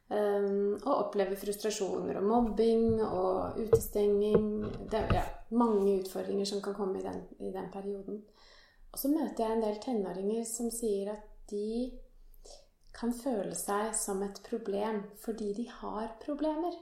um, 0.10 0.72
og 0.80 0.94
opplever 0.96 1.38
frustrasjoner 1.38 2.18
og 2.18 2.26
mobbing 2.26 3.04
og 3.06 3.60
utestenging. 3.62 4.66
Det 4.90 5.04
er 5.04 5.14
ja, 5.20 5.24
mange 5.54 6.00
utfordringer 6.00 6.50
som 6.50 6.64
kan 6.66 6.74
komme 6.74 6.98
i 6.98 7.06
den, 7.06 7.22
i 7.38 7.54
den 7.54 7.70
perioden. 7.74 8.24
Og 8.90 8.98
så 8.98 9.14
møter 9.14 9.44
jeg 9.44 9.60
en 9.60 9.66
del 9.68 9.78
tenåringer 9.84 10.50
som 10.50 10.74
sier 10.74 11.14
at 11.14 11.30
de 11.52 11.92
kan 12.98 13.14
føle 13.14 13.54
seg 13.56 13.94
som 13.96 14.24
et 14.26 14.40
problem 14.48 15.04
fordi 15.22 15.52
de 15.58 15.68
har 15.70 16.16
problemer. 16.24 16.74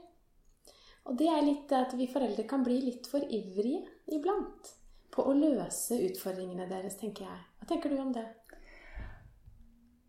Og 1.06 1.18
det 1.18 1.28
er 1.30 1.44
litt 1.44 1.72
at 1.76 1.92
vi 1.94 2.08
foreldre 2.10 2.46
kan 2.48 2.64
bli 2.66 2.80
litt 2.88 3.06
for 3.10 3.22
ivrige 3.22 3.84
iblant 4.16 4.72
på 5.14 5.22
å 5.28 5.36
løse 5.36 5.98
utfordringene 6.08 6.66
deres, 6.68 6.96
tenker 6.98 7.28
jeg. 7.28 7.44
Hva 7.60 7.68
tenker 7.70 7.92
du 7.92 8.00
om 8.02 8.10
det? 8.16 8.26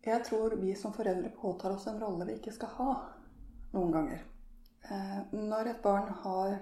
Jeg 0.08 0.24
tror 0.24 0.56
vi 0.58 0.74
som 0.78 0.94
foreldre 0.96 1.30
påtar 1.36 1.74
oss 1.76 1.86
en 1.90 2.00
rolle 2.00 2.26
vi 2.28 2.38
ikke 2.38 2.54
skal 2.56 2.74
ha 2.78 2.90
noen 3.76 3.94
ganger. 3.94 4.24
Eh, 4.88 5.20
når 5.36 5.72
et 5.72 5.82
barn 5.84 6.10
har 6.24 6.56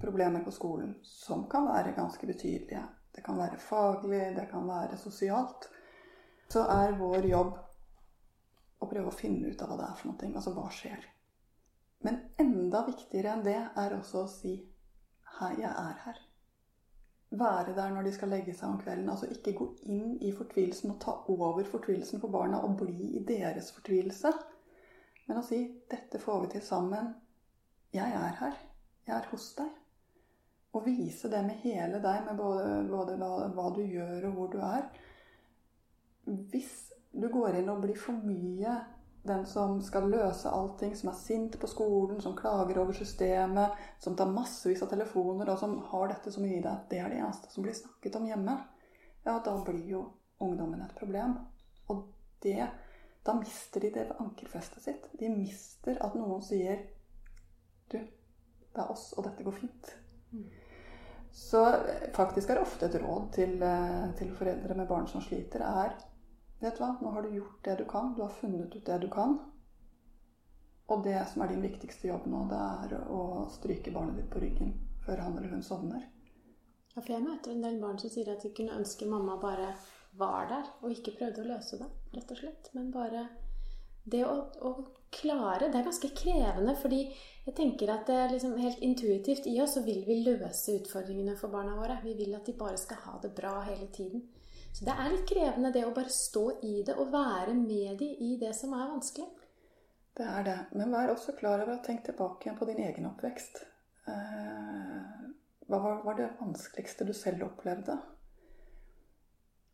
problemer 0.00 0.44
på 0.44 0.52
skolen, 0.54 0.94
som 1.02 1.46
kan 1.50 1.68
være 1.68 1.94
ganske 1.96 2.26
betydelige, 2.26 2.82
det 3.14 3.22
kan 3.24 3.38
være 3.38 3.60
faglig, 3.62 4.24
det 4.36 4.48
kan 4.50 4.66
være 4.68 4.98
sosialt, 4.98 5.68
så 6.50 6.66
er 6.70 6.98
vår 6.98 7.30
jobb 7.30 7.54
å 8.84 8.90
prøve 8.90 9.10
å 9.10 9.16
finne 9.16 9.50
ut 9.50 9.62
av 9.62 9.70
hva 9.70 9.80
det 9.80 9.88
er 9.88 9.98
for 10.00 10.10
noe. 10.12 10.30
Altså 10.34 10.54
hva 10.54 10.68
skjer? 10.72 11.08
Men 12.04 12.20
enda 12.38 12.84
viktigere 12.86 13.32
enn 13.32 13.44
det 13.44 13.58
er 13.64 13.96
også 13.96 14.22
å 14.22 14.30
si 14.30 14.54
'Hei, 15.34 15.54
jeg 15.60 15.70
er 15.70 16.00
her'. 16.04 16.22
Være 17.34 17.74
der 17.74 17.90
når 17.90 18.02
de 18.06 18.12
skal 18.14 18.28
legge 18.28 18.54
seg 18.54 18.68
om 18.68 18.80
kvelden. 18.80 19.08
Altså 19.10 19.26
ikke 19.26 19.56
gå 19.58 19.68
inn 19.90 20.18
i 20.22 20.32
fortvilelsen 20.32 20.92
og 20.92 21.00
ta 21.00 21.14
over 21.28 21.64
fortvilelsen 21.64 22.20
for 22.20 22.30
barna 22.30 22.60
og 22.62 22.76
bli 22.78 23.16
i 23.18 23.24
deres 23.24 23.72
fortvilelse. 23.72 24.32
Men 25.26 25.40
å 25.40 25.46
si 25.46 25.62
'Dette 25.90 26.18
får 26.18 26.40
vi 26.40 26.52
til 26.52 26.62
sammen. 26.62 27.14
Jeg 27.92 28.12
er 28.12 28.36
her. 28.40 28.54
Jeg 29.06 29.16
er 29.16 29.26
hos 29.30 29.54
deg'. 29.58 29.80
Og 30.74 30.86
vise 30.86 31.30
det 31.30 31.42
med 31.44 31.54
hele 31.62 32.02
deg, 32.02 32.24
med 32.26 32.36
både, 32.36 32.88
både 32.90 33.16
hva, 33.16 33.48
hva 33.54 33.68
du 33.74 33.82
gjør 33.82 34.28
og 34.28 34.32
hvor 34.32 34.48
du 34.52 34.58
er. 34.58 34.88
Hvis 36.24 36.92
du 37.14 37.28
går 37.32 37.60
inn 37.60 37.70
og 37.70 37.82
blir 37.84 37.98
for 37.98 38.18
mye 38.26 38.74
den 39.24 39.46
som 39.46 39.78
skal 39.82 40.10
løse 40.10 40.50
allting, 40.52 40.96
som 40.96 41.08
er 41.08 41.16
sint 41.16 41.54
på 41.60 41.68
skolen, 41.70 42.20
som 42.20 42.36
klager 42.36 42.78
over 42.82 42.92
systemet, 42.92 43.72
som 43.98 44.16
tar 44.16 44.28
massevis 44.28 44.82
av 44.84 44.90
telefoner, 44.92 45.48
og 45.48 45.58
som 45.58 45.78
har 45.92 46.10
dette 46.10 46.32
så 46.32 46.42
mye 46.44 46.58
i 46.58 46.60
deg 46.60 46.68
at 46.72 46.90
det 46.90 47.00
er 47.00 47.08
det 47.08 47.22
eneste 47.22 47.48
som 47.52 47.64
blir 47.64 47.76
snakket 47.78 48.18
om 48.20 48.26
hjemme, 48.28 48.58
ja, 49.24 49.38
da 49.40 49.54
blir 49.64 49.86
jo 49.88 50.02
ungdommen 50.44 50.82
et 50.84 50.96
problem. 50.98 51.38
Og 51.88 52.04
det 52.44 52.68
Da 53.24 53.32
mister 53.32 53.80
de 53.80 53.88
det 53.90 54.10
ankerfestet 54.20 54.82
sitt. 54.84 55.04
De 55.16 55.30
mister 55.32 55.96
at 56.04 56.12
noen 56.14 56.42
sier 56.44 56.82
Du, 57.88 57.96
det 57.96 58.82
er 58.82 58.90
oss, 58.90 59.14
og 59.16 59.24
dette 59.24 59.44
går 59.44 59.52
fint. 59.52 59.94
Mm. 60.32 60.50
Så 61.32 61.62
faktisk 62.12 62.50
er 62.50 62.58
det 62.58 62.66
ofte 62.66 62.86
et 62.86 62.98
råd 63.00 63.32
til, 63.32 63.62
eh, 63.62 64.12
til 64.18 64.34
foreldre 64.36 64.74
med 64.74 64.88
barn 64.88 65.06
som 65.08 65.24
sliter, 65.24 65.64
er 65.64 65.96
Vet 66.64 66.78
du 66.78 66.84
hva, 66.84 66.94
nå 67.00 67.10
har 67.12 67.26
du 67.26 67.34
gjort 67.36 67.58
det 67.66 67.76
du 67.82 67.84
kan. 67.88 68.14
Du 68.16 68.22
har 68.24 68.32
funnet 68.40 68.72
ut 68.72 68.86
det 68.86 68.98
du 69.02 69.10
kan. 69.12 69.36
Og 70.92 71.04
det 71.04 71.18
som 71.30 71.42
er 71.44 71.52
din 71.52 71.64
viktigste 71.64 72.08
jobb 72.08 72.26
nå, 72.28 72.44
det 72.48 72.60
er 72.60 73.06
å 73.12 73.44
stryke 73.52 73.92
barnet 73.92 74.20
ditt 74.20 74.30
på 74.32 74.40
ryggen 74.40 74.74
før 75.04 75.20
han 75.24 75.36
eller 75.38 75.52
hun 75.52 75.64
sovner. 75.64 76.06
Ja, 76.94 77.02
for 77.02 77.12
jeg 77.12 77.24
møter 77.24 77.52
en 77.52 77.64
del 77.64 77.80
barn 77.82 77.98
som 78.00 78.12
sier 78.12 78.30
at 78.32 78.44
de 78.44 78.52
kunne 78.56 78.76
ønske 78.78 79.08
mamma 79.08 79.36
bare 79.42 79.72
var 80.16 80.48
der, 80.50 80.68
og 80.80 80.92
ikke 80.94 81.16
prøvde 81.18 81.42
å 81.42 81.48
løse 81.48 81.80
det, 81.80 81.88
rett 82.14 82.32
og 82.32 82.38
slett. 82.38 82.68
Men 82.76 82.92
bare 82.94 83.24
det 84.04 84.20
å, 84.28 84.34
å 84.60 84.74
klare 85.14 85.70
Det 85.70 85.78
er 85.78 85.86
ganske 85.86 86.10
krevende, 86.18 86.74
fordi 86.76 87.04
jeg 87.44 87.54
tenker 87.56 87.92
at 87.92 88.08
det 88.08 88.16
er 88.18 88.32
liksom 88.32 88.56
helt 88.58 88.80
intuitivt 88.82 89.46
i 89.46 89.60
oss 89.62 89.76
så 89.76 89.84
vil 89.86 90.00
vi 90.06 90.22
løse 90.24 90.74
utfordringene 90.80 91.36
for 91.38 91.52
barna 91.52 91.76
våre. 91.78 92.00
Vi 92.02 92.16
vil 92.18 92.34
at 92.34 92.48
de 92.48 92.56
bare 92.58 92.80
skal 92.80 92.98
ha 93.04 93.18
det 93.22 93.30
bra 93.36 93.60
hele 93.68 93.86
tiden. 93.94 94.24
Så 94.74 94.84
det 94.88 94.94
er 94.98 95.12
litt 95.12 95.28
krevende 95.30 95.70
det 95.70 95.84
å 95.86 95.92
bare 95.94 96.10
stå 96.10 96.44
i 96.66 96.80
det 96.86 96.96
og 96.98 97.12
være 97.14 97.54
med 97.54 97.98
de 98.00 98.08
i 98.26 98.32
det 98.40 98.50
som 98.58 98.72
er 98.74 98.88
vanskelig. 98.90 99.28
Det 100.18 100.26
er 100.26 100.46
det. 100.46 100.58
Men 100.74 100.94
vær 100.94 101.12
også 101.12 101.34
klar 101.38 101.62
over 101.62 101.76
å 101.76 101.84
tenke 101.84 102.08
tilbake 102.08 102.46
igjen 102.46 102.58
på 102.58 102.66
din 102.70 102.82
egen 102.82 103.06
oppvekst. 103.06 103.62
Eh, 104.10 105.22
hva 105.70 105.94
var 106.04 106.18
det 106.18 106.32
vanskeligste 106.40 107.06
du 107.06 107.14
selv 107.14 107.46
opplevde? 107.48 107.96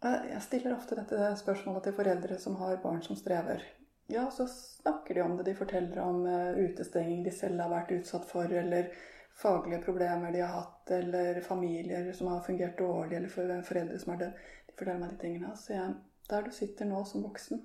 Jeg 0.00 0.40
stiller 0.45 0.76
ofte 0.76 0.97
dette 0.97 1.33
spørsmålet 1.37 1.88
til 1.88 1.97
foreldre 1.97 2.38
som 2.40 2.57
har 2.61 2.80
barn 2.80 3.02
som 3.04 3.16
strever. 3.16 3.64
Ja, 4.11 4.30
så 4.33 4.47
snakker 4.49 5.14
de 5.14 5.25
om 5.25 5.37
det. 5.37 5.49
De 5.49 5.57
forteller 5.57 6.00
om 6.04 6.25
eh, 6.26 6.61
utestenging 6.69 7.25
de 7.25 7.33
selv 7.33 7.61
har 7.61 7.73
vært 7.73 7.92
utsatt 7.99 8.25
for, 8.28 8.49
eller 8.49 8.92
faglige 9.40 9.83
problemer 9.85 10.33
de 10.33 10.40
har 10.40 10.54
hatt, 10.54 10.90
eller 10.90 11.40
familier 11.45 12.12
som 12.16 12.33
har 12.33 12.40
fungert 12.45 12.78
dårlig, 12.78 13.16
eller 13.16 13.62
foreldre 13.62 14.00
som 14.00 14.14
er 14.14 14.25
døde 14.25 14.49
fortelle 14.78 15.00
meg 15.02 15.14
de 15.14 15.20
tingene. 15.24 15.52
Så 15.56 15.74
jeg, 15.74 15.94
der 16.30 16.46
du 16.46 16.50
sitter 16.54 16.88
nå 16.88 17.02
som 17.08 17.24
voksen, 17.26 17.64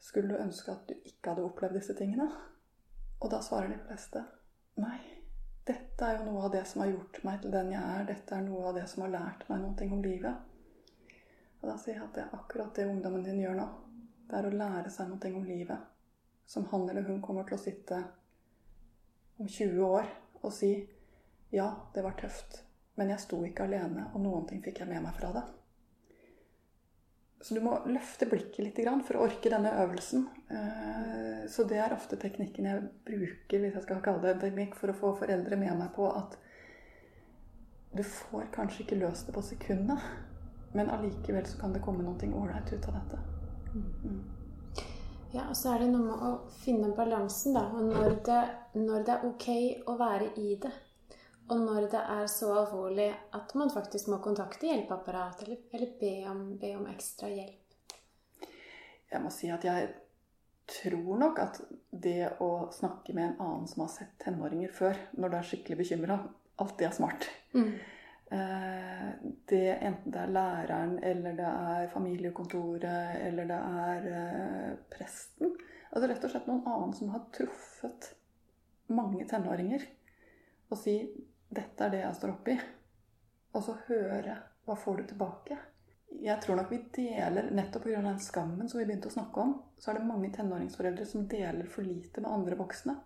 skulle 0.00 0.32
du 0.32 0.42
ønske 0.42 0.72
at 0.72 0.88
du 0.88 0.94
ikke 0.96 1.32
hadde 1.32 1.46
opplevd 1.46 1.78
disse 1.80 1.96
tingene? 1.98 2.28
Og 3.18 3.30
da 3.32 3.40
svarer 3.42 3.72
de 3.72 3.80
fleste 3.86 4.22
nei. 4.78 4.98
Dette 5.68 6.06
er 6.06 6.20
jo 6.20 6.28
noe 6.30 6.46
av 6.46 6.52
det 6.54 6.62
som 6.70 6.80
har 6.80 6.92
gjort 6.92 7.18
meg 7.26 7.42
til 7.42 7.52
den 7.52 7.72
jeg 7.74 7.82
er. 7.82 8.06
Dette 8.08 8.36
er 8.36 8.44
noe 8.46 8.70
av 8.70 8.78
det 8.78 8.86
som 8.88 9.04
har 9.04 9.12
lært 9.12 9.42
meg 9.50 9.64
noe 9.64 9.88
om 9.98 10.04
livet. 10.04 10.46
Og 11.58 11.66
da 11.68 11.74
sier 11.80 11.98
jeg 11.98 12.06
at 12.06 12.14
det 12.14 12.22
er 12.24 12.36
akkurat 12.38 12.70
det 12.76 12.86
ungdommen 12.88 13.26
din 13.26 13.42
gjør 13.42 13.58
nå. 13.58 13.66
Det 14.28 14.38
er 14.38 14.48
å 14.48 14.54
lære 14.54 14.92
seg 14.94 15.10
noe 15.10 15.34
om 15.34 15.44
livet. 15.44 15.90
Som 16.48 16.68
han 16.70 16.86
eller 16.88 17.04
hun 17.08 17.20
kommer 17.20 17.44
til 17.44 17.58
å 17.58 17.60
sitte 17.60 17.98
om 19.38 19.48
20 19.48 19.82
år 19.84 20.08
og 20.40 20.54
si 20.54 20.72
ja, 21.50 21.68
det 21.94 22.04
var 22.04 22.16
tøft, 22.20 22.62
men 22.98 23.14
jeg 23.14 23.22
sto 23.22 23.38
ikke 23.46 23.68
alene, 23.68 24.08
og 24.12 24.22
noen 24.24 24.46
ting 24.48 24.60
fikk 24.64 24.82
jeg 24.82 24.90
med 24.90 25.04
meg 25.04 25.16
fra 25.16 25.30
det. 25.36 25.44
Så 27.40 27.54
du 27.54 27.60
må 27.62 27.76
løfte 27.86 28.26
blikket 28.26 28.64
litt 28.64 28.80
for 29.06 29.16
å 29.16 29.26
orke 29.28 29.50
denne 29.52 29.70
øvelsen. 29.84 30.24
Eh, 30.50 31.44
så 31.48 31.64
det 31.70 31.78
er 31.78 31.94
ofte 31.94 32.18
teknikken 32.18 32.66
jeg 32.66 32.88
bruker 33.06 33.62
hvis 33.62 33.76
jeg 33.78 33.84
skal 33.84 34.02
kalle 34.02 34.24
det 34.24 34.32
en 34.34 34.42
teknikk, 34.42 34.74
for 34.74 34.90
å 34.90 34.96
få 34.98 35.12
foreldre 35.20 35.58
med 35.60 35.76
meg 35.78 35.92
på 35.94 36.10
at 36.10 36.34
du 37.94 38.02
får 38.04 38.50
kanskje 38.52 38.82
ikke 38.84 38.98
løst 39.00 39.30
det 39.30 39.36
på 39.36 39.44
sekundet, 39.46 40.02
men 40.74 40.90
allikevel 40.92 41.46
så 41.48 41.60
kan 41.60 41.72
det 41.72 41.84
komme 41.86 42.04
noe 42.04 42.32
ålreit 42.42 42.74
ut 42.74 42.90
av 42.90 42.98
dette. 42.98 43.22
Mm. 43.78 44.18
Ja, 45.32 45.46
og 45.48 45.56
så 45.56 45.74
er 45.74 45.84
det 45.84 45.90
noe 45.92 46.04
med 46.08 46.24
å 46.24 46.34
finne 46.64 46.90
balansen, 46.96 47.54
da. 47.56 47.66
Og 47.76 47.88
når 47.90 48.18
det, 48.26 48.42
når 48.80 49.06
det 49.06 49.14
er 49.14 49.26
ok 49.28 49.48
å 49.88 49.96
være 50.00 50.30
i 50.40 50.54
det. 50.60 50.72
Og 51.48 51.60
når 51.64 51.86
det 51.92 52.00
er 52.12 52.26
så 52.28 52.50
alvorlig 52.60 53.08
at 53.36 53.54
man 53.56 53.70
faktisk 53.72 54.10
må 54.12 54.18
kontakte 54.24 54.68
hjelpeapparat 54.68 55.46
eller, 55.46 55.62
eller 55.72 55.94
be, 56.00 56.12
om, 56.28 56.42
be, 56.60 56.74
om, 56.76 56.84
ekstra 56.92 57.30
hjelp? 57.32 57.94
Jeg 59.08 59.22
må 59.24 59.32
si 59.32 59.48
at 59.48 59.64
jeg 59.64 59.86
tror 60.68 61.14
nok 61.22 61.38
at 61.40 61.62
det 61.88 62.34
å 62.44 62.68
snakke 62.74 63.14
med 63.16 63.30
en 63.30 63.38
annen 63.46 63.70
som 63.70 63.86
har 63.86 63.94
sett 63.94 64.18
tenåringer 64.20 64.74
før, 64.76 64.98
når 65.16 65.32
du 65.32 65.38
er 65.38 65.48
skikkelig 65.48 65.78
bekymra, 65.80 66.18
alltid 66.60 66.90
er 66.90 66.98
smart. 66.98 67.30
Mm. 67.56 67.70
Eh, 68.36 69.08
det, 69.48 69.64
enten 69.78 70.12
det 70.12 70.20
er 70.20 70.34
læreren, 70.36 70.98
eller 71.00 71.38
det 71.38 71.48
er 71.48 71.88
familiekontoret, 71.94 73.22
eller 73.24 73.48
det 73.48 73.62
er 73.86 74.10
eh, 74.12 74.74
presten. 74.92 75.56
Altså 75.88 76.10
rett 76.10 76.28
og 76.28 76.34
slett 76.34 76.50
noen 76.50 76.68
annen 76.68 76.92
som 76.98 77.14
har 77.14 77.24
truffet 77.32 78.12
mange 78.92 79.24
tenåringer. 79.30 79.88
Og 80.68 80.76
si 80.76 80.98
dette 81.48 81.84
er 81.84 81.90
det 81.90 82.04
jeg 82.04 82.14
står 82.16 82.34
oppi. 82.34 82.54
Og 83.56 83.64
så 83.64 83.74
høre 83.88 84.36
hva 84.68 84.76
får 84.76 84.96
du 84.96 85.04
tilbake. 85.12 85.58
jeg 86.20 86.40
tror 86.42 86.56
nok 86.56 86.70
vi 86.72 86.84
deler 86.94 87.50
Nettopp 87.50 87.82
pga. 87.84 88.02
den 88.02 88.18
skammen 88.20 88.68
som 88.68 88.78
vi 88.78 88.86
begynte 88.86 89.08
å 89.08 89.16
snakke 89.16 89.40
om, 89.40 89.62
så 89.78 89.90
er 89.90 89.94
det 89.98 90.06
mange 90.06 90.32
tenåringsforeldre 90.32 91.06
som 91.06 91.28
deler 91.28 91.66
for 91.66 91.82
lite 91.82 92.20
med 92.20 92.30
andre 92.30 92.56
voksne. 92.56 92.96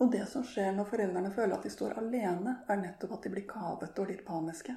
Og 0.00 0.12
det 0.12 0.26
som 0.28 0.44
skjer 0.44 0.72
når 0.72 0.88
foreldrene 0.88 1.30
føler 1.30 1.56
at 1.56 1.62
de 1.62 1.70
står 1.70 1.98
alene, 2.00 2.54
er 2.68 2.80
nettopp 2.80 3.12
at 3.12 3.26
de 3.26 3.32
blir 3.34 3.48
kavete 3.48 4.00
og 4.00 4.08
litt 4.08 4.24
paniske. 4.24 4.76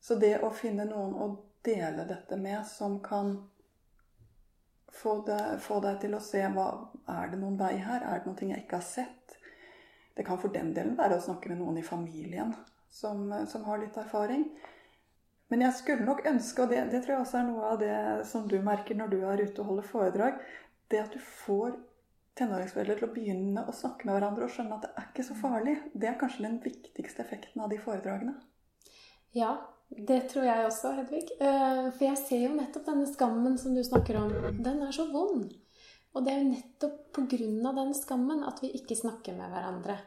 Så 0.00 0.14
det 0.14 0.40
å 0.42 0.50
finne 0.50 0.86
noen 0.88 1.14
å 1.14 1.28
dele 1.62 2.06
dette 2.08 2.36
med, 2.36 2.66
som 2.66 2.98
kan 3.02 3.36
få, 4.90 5.20
det, 5.26 5.58
få 5.62 5.78
deg 5.84 6.00
til 6.02 6.14
å 6.14 6.22
se 6.22 6.42
hva 6.54 6.68
Er 7.08 7.30
det 7.30 7.38
noen 7.40 7.56
vei 7.58 7.76
her? 7.80 8.02
Er 8.02 8.20
det 8.20 8.28
noe 8.28 8.50
jeg 8.50 8.64
ikke 8.64 8.80
har 8.80 8.84
sett? 8.84 9.17
Det 10.18 10.26
kan 10.26 10.40
for 10.42 10.50
den 10.50 10.72
delen 10.74 10.96
være 10.98 11.20
å 11.20 11.22
snakke 11.22 11.52
med 11.52 11.60
noen 11.62 11.78
i 11.78 11.86
familien 11.86 12.50
som, 12.90 13.28
som 13.46 13.66
har 13.68 13.78
litt 13.78 13.96
erfaring. 14.00 14.48
Men 15.48 15.62
jeg 15.64 15.76
skulle 15.78 16.04
nok 16.04 16.24
ønske, 16.28 16.64
og 16.64 16.72
det, 16.72 16.80
det, 16.92 17.04
tror 17.04 17.14
jeg 17.14 17.24
også 17.24 17.38
er 17.38 17.46
noe 17.48 17.68
av 17.70 17.78
det 17.80 18.00
som 18.28 18.48
du 18.50 18.58
merker 18.64 18.98
når 18.98 19.12
du 19.14 19.20
er 19.22 19.44
ute 19.44 19.62
og 19.62 19.70
holder 19.70 19.86
foredrag, 19.86 20.42
det 20.92 21.00
at 21.04 21.14
du 21.14 21.22
får 21.22 21.78
tenåringsforeldre 22.38 22.98
til 22.98 23.08
å 23.08 23.14
begynne 23.14 23.64
å 23.64 23.74
snakke 23.74 24.06
med 24.06 24.16
hverandre 24.18 24.46
og 24.46 24.52
skjønne 24.54 24.76
at 24.76 24.84
det 24.84 24.90
er 24.92 25.08
ikke 25.08 25.26
så 25.30 25.38
farlig. 25.38 25.78
Det 25.94 26.10
er 26.10 26.18
kanskje 26.20 26.44
den 26.44 26.58
viktigste 26.64 27.24
effekten 27.24 27.64
av 27.64 27.72
de 27.72 27.80
foredragene. 27.82 28.36
Ja, 29.36 29.54
det 29.88 30.20
tror 30.32 30.44
jeg 30.46 30.66
også, 30.66 30.92
Hedvig. 30.98 31.24
Eh, 31.40 31.88
for 31.94 32.04
jeg 32.04 32.20
ser 32.20 32.44
jo 32.44 32.52
nettopp 32.58 32.90
denne 32.90 33.08
skammen 33.08 33.56
som 33.60 33.74
du 33.76 33.82
snakker 33.86 34.20
om. 34.20 34.28
Den 34.60 34.84
er 34.84 34.92
så 34.94 35.08
vond. 35.12 35.48
Og 36.16 36.24
det 36.24 36.32
er 36.32 36.40
jo 36.42 36.52
nettopp 36.52 37.00
pga. 37.14 37.72
den 37.80 37.94
skammen 37.94 38.44
at 38.44 38.62
vi 38.62 38.72
ikke 38.78 38.96
snakker 38.96 39.36
med 39.36 39.50
hverandre. 39.52 39.98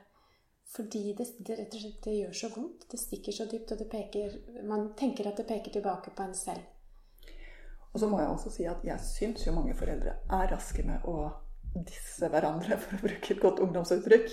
Fordi 0.71 1.13
det, 1.17 1.27
det, 1.37 1.57
rett 1.59 1.73
og 1.75 1.81
slett 1.83 2.03
det 2.05 2.17
gjør 2.17 2.35
så 2.41 2.49
vondt. 2.55 2.85
Det 2.91 2.99
stikker 2.99 3.35
så 3.35 3.47
dypt, 3.51 3.73
og 3.75 3.89
peker, 3.91 4.37
man 4.63 4.93
tenker 4.97 5.27
at 5.27 5.37
det 5.37 5.47
peker 5.49 5.71
tilbake 5.71 6.13
på 6.15 6.23
en 6.23 6.35
selv. 6.35 6.63
Og 7.91 7.99
så 7.99 8.07
må 8.07 8.21
jeg 8.21 8.31
også 8.31 8.51
si 8.53 8.67
at 8.71 8.83
jeg 8.87 9.03
syns 9.03 9.43
jo 9.45 9.55
mange 9.55 9.75
foreldre 9.75 10.15
er 10.31 10.51
raske 10.53 10.83
med 10.87 11.03
å 11.11 11.27
disse 11.75 12.27
hverandre, 12.31 12.77
for 12.79 12.95
å 12.95 13.03
bruke 13.03 13.33
et 13.33 13.41
godt 13.41 13.59
ungdomsuttrykk. 13.63 14.31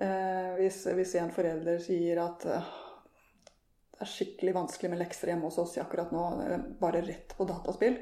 Eh, 0.00 0.50
hvis, 0.56 0.86
hvis, 0.96 1.14
en 1.20 1.32
forelder 1.34 1.80
sier 1.84 2.22
at 2.22 2.46
eh, 2.48 2.72
det 3.92 4.06
er 4.06 4.12
skikkelig 4.14 4.56
vanskelig 4.56 4.94
med 4.94 5.02
lekser 5.02 5.32
hjemme 5.32 5.48
hos 5.50 5.60
oss 5.60 5.76
akkurat 5.80 6.12
nå, 6.14 6.24
bare 6.80 7.02
rett 7.04 7.34
på 7.36 7.44
dataspill, 7.48 7.98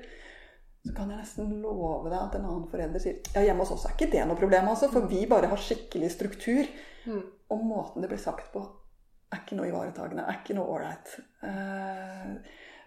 så 0.86 0.94
kan 0.94 1.10
jeg 1.10 1.20
nesten 1.20 1.50
love 1.62 2.08
deg 2.08 2.18
at 2.18 2.36
en 2.38 2.46
annen 2.46 2.68
forelder 2.70 3.02
sier 3.02 3.18
ja, 3.34 3.42
hjemme 3.48 3.64
hos 3.64 3.74
oss 3.74 3.88
er 3.88 3.96
ikke 3.96 4.10
det 4.12 4.22
noe 4.28 4.38
problem, 4.38 4.70
altså, 4.70 4.88
for 4.92 5.08
vi 5.10 5.24
bare 5.30 5.50
har 5.50 5.60
skikkelig 5.60 6.10
struktur. 6.14 6.70
Mm. 7.08 7.24
Og 7.54 7.64
måten 7.66 8.04
det 8.04 8.10
blir 8.12 8.20
sagt 8.22 8.52
på, 8.54 8.62
er 9.32 9.42
ikke 9.42 9.58
noe 9.58 9.68
ivaretagende, 9.70 10.24
er 10.24 10.40
ikke 10.40 10.56
noe 10.56 10.70
ålreit. 10.76 11.14
Uh, 11.42 12.38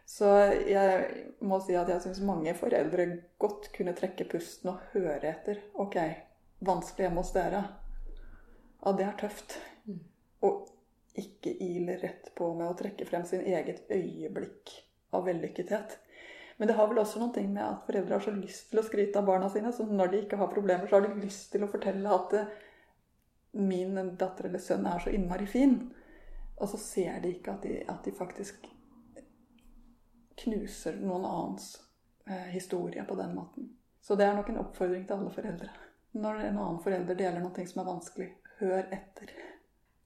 så 0.08 0.32
jeg 0.68 1.28
må 1.48 1.62
si 1.64 1.76
at 1.78 1.90
jeg 1.92 2.04
syns 2.04 2.24
mange 2.26 2.54
foreldre 2.58 3.08
godt 3.42 3.70
kunne 3.76 3.96
trekke 3.98 4.28
pusten 4.32 4.74
og 4.74 4.92
høre 4.96 5.22
etter. 5.30 5.62
Ok, 5.80 5.98
vanskelig 6.68 7.08
hjemme 7.08 7.24
hos 7.24 7.34
dere. 7.36 7.64
Ja, 8.82 8.94
det 8.98 9.08
er 9.08 9.18
tøft. 9.20 9.60
Mm. 9.86 10.02
Og 10.48 10.72
ikke 11.22 11.54
ile 11.64 11.98
rett 12.02 12.32
på 12.38 12.54
med 12.58 12.70
å 12.70 12.78
trekke 12.80 13.06
frem 13.08 13.28
sin 13.28 13.44
eget 13.46 13.84
øyeblikk 13.92 14.74
av 15.16 15.28
vellykkethet. 15.28 15.98
Men 16.62 16.68
det 16.70 16.74
har 16.78 16.92
vel 16.92 17.00
også 17.02 17.18
noen 17.18 17.32
ting 17.34 17.48
med 17.50 17.64
at 17.66 17.88
foreldre 17.88 18.14
har 18.14 18.22
så 18.22 18.32
lyst 18.36 18.68
til 18.70 18.78
å 18.78 18.84
skryte 18.86 19.18
av 19.18 19.26
barna 19.26 19.48
sine. 19.50 19.72
Så 19.74 19.82
når 19.90 20.12
de 20.12 20.20
ikke 20.22 20.38
har 20.38 20.52
problemer, 20.52 20.86
så 20.86 21.00
har 21.00 21.08
de 21.08 21.24
lyst 21.24 21.48
til 21.50 21.66
å 21.66 21.70
fortelle 21.72 22.12
at 22.14 22.36
eh, 22.38 22.52
min 23.58 23.98
datter 24.22 24.46
eller 24.46 24.62
sønn 24.62 24.86
er 24.86 25.02
så 25.02 25.10
innmari 25.10 25.48
fin. 25.50 25.74
Og 26.62 26.70
så 26.70 26.78
ser 26.78 27.18
de 27.24 27.32
ikke 27.34 27.56
at 27.56 27.66
de, 27.66 27.80
at 27.90 28.06
de 28.06 28.14
faktisk 28.14 28.68
knuser 30.44 31.02
noen 31.02 31.26
annens 31.26 31.72
eh, 32.30 32.54
historie 32.54 33.08
på 33.10 33.18
den 33.18 33.34
måten. 33.40 33.72
Så 34.06 34.14
det 34.22 34.30
er 34.30 34.38
nok 34.38 34.54
en 34.54 34.62
oppfordring 34.62 35.10
til 35.10 35.18
alle 35.18 35.34
foreldre. 35.34 35.72
Når 36.14 36.44
en 36.44 36.62
annen 36.62 36.80
forelder 36.86 37.18
deler 37.18 37.42
noe 37.42 37.66
som 37.74 37.82
er 37.82 37.90
vanskelig, 37.90 38.30
hør 38.62 38.86
etter. 38.94 39.34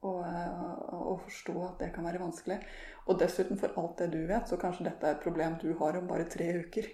Og, 0.03 0.19
eh, 0.27 0.59
og, 0.91 1.21
forstå 1.25 1.55
at 1.65 1.79
det 1.81 1.93
kan 1.95 2.05
være 2.05 2.21
vanskelig. 2.21 2.59
Og 3.07 3.19
dessuten, 3.19 3.57
for 3.57 3.73
alt 3.79 3.97
det 4.01 4.11
du 4.13 4.21
vet, 4.27 4.49
så 4.49 4.59
kanskje 4.61 4.89
dette 4.89 5.07
er 5.07 5.15
et 5.15 5.23
problem 5.23 5.57
du 5.61 5.71
har 5.79 5.97
om 5.97 6.07
bare 6.07 6.27
tre 6.29 6.51
uker. 6.65 6.91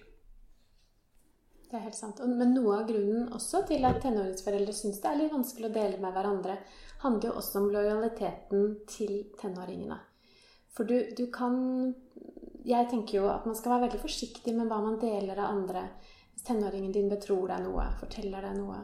Det 1.71 1.79
er 1.79 1.85
helt 1.85 1.95
sant. 1.95 2.19
Men 2.27 2.53
noe 2.55 2.81
av 2.81 2.87
grunnen 2.87 3.29
også 3.31 3.63
til 3.67 3.85
at 3.87 4.01
tenåringsforeldre 4.03 4.73
syns 4.75 4.99
det 4.99 5.07
er 5.07 5.19
litt 5.21 5.33
vanskelig 5.33 5.69
å 5.69 5.75
dele 5.75 5.99
med 6.03 6.15
hverandre, 6.15 6.57
handler 7.03 7.29
jo 7.29 7.35
også 7.39 7.61
om 7.61 7.69
lojaliteten 7.71 8.73
til 8.91 9.13
tenåringene. 9.39 9.99
For 10.71 10.87
du, 10.87 10.97
du 11.17 11.25
kan 11.33 11.95
Jeg 12.61 12.87
tenker 12.91 13.17
jo 13.17 13.29
at 13.31 13.45
man 13.49 13.55
skal 13.57 13.73
være 13.73 13.87
veldig 13.87 13.99
forsiktig 14.03 14.51
med 14.53 14.67
hva 14.69 14.77
man 14.83 14.99
deler 15.01 15.39
av 15.39 15.55
andre. 15.55 15.87
Hvis 16.35 16.45
tenåringen 16.45 16.91
din 16.93 17.09
betror 17.09 17.47
deg 17.49 17.63
noe, 17.63 17.87
forteller 17.97 18.45
deg 18.45 18.59
noe, 18.59 18.77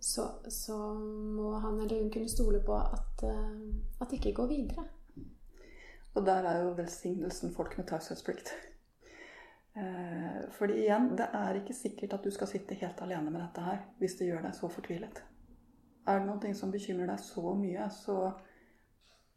så, 0.00 0.28
så 0.48 0.76
må 0.94 1.52
han 1.58 1.80
eller 1.80 2.02
hun 2.02 2.10
kunne 2.12 2.30
stole 2.30 2.60
på 2.64 2.76
at, 2.78 3.24
uh, 3.24 4.00
at 4.00 4.10
det 4.10 4.20
ikke 4.20 4.36
går 4.42 4.50
videre. 4.52 4.86
Og 6.14 6.26
der 6.26 6.48
er 6.50 6.62
jo 6.64 6.74
velsignelsen 6.78 7.54
folk 7.54 7.78
med 7.78 7.86
taushetsplikt. 7.86 8.50
Eh, 9.78 10.50
fordi 10.50 10.80
igjen, 10.82 11.12
det 11.16 11.28
er 11.34 11.54
ikke 11.60 11.74
sikkert 11.76 12.16
at 12.16 12.24
du 12.24 12.30
skal 12.34 12.48
sitte 12.50 12.74
helt 12.80 13.00
alene 13.04 13.30
med 13.30 13.42
dette 13.44 13.62
her 13.62 13.84
hvis 14.00 14.16
det 14.18 14.26
gjør 14.26 14.42
deg 14.48 14.56
så 14.56 14.70
fortvilet. 14.72 15.20
Er 16.08 16.18
det 16.18 16.26
noe 16.26 16.54
som 16.56 16.72
bekymrer 16.72 17.10
deg 17.12 17.20
så 17.22 17.52
mye, 17.54 17.86
så 17.92 18.16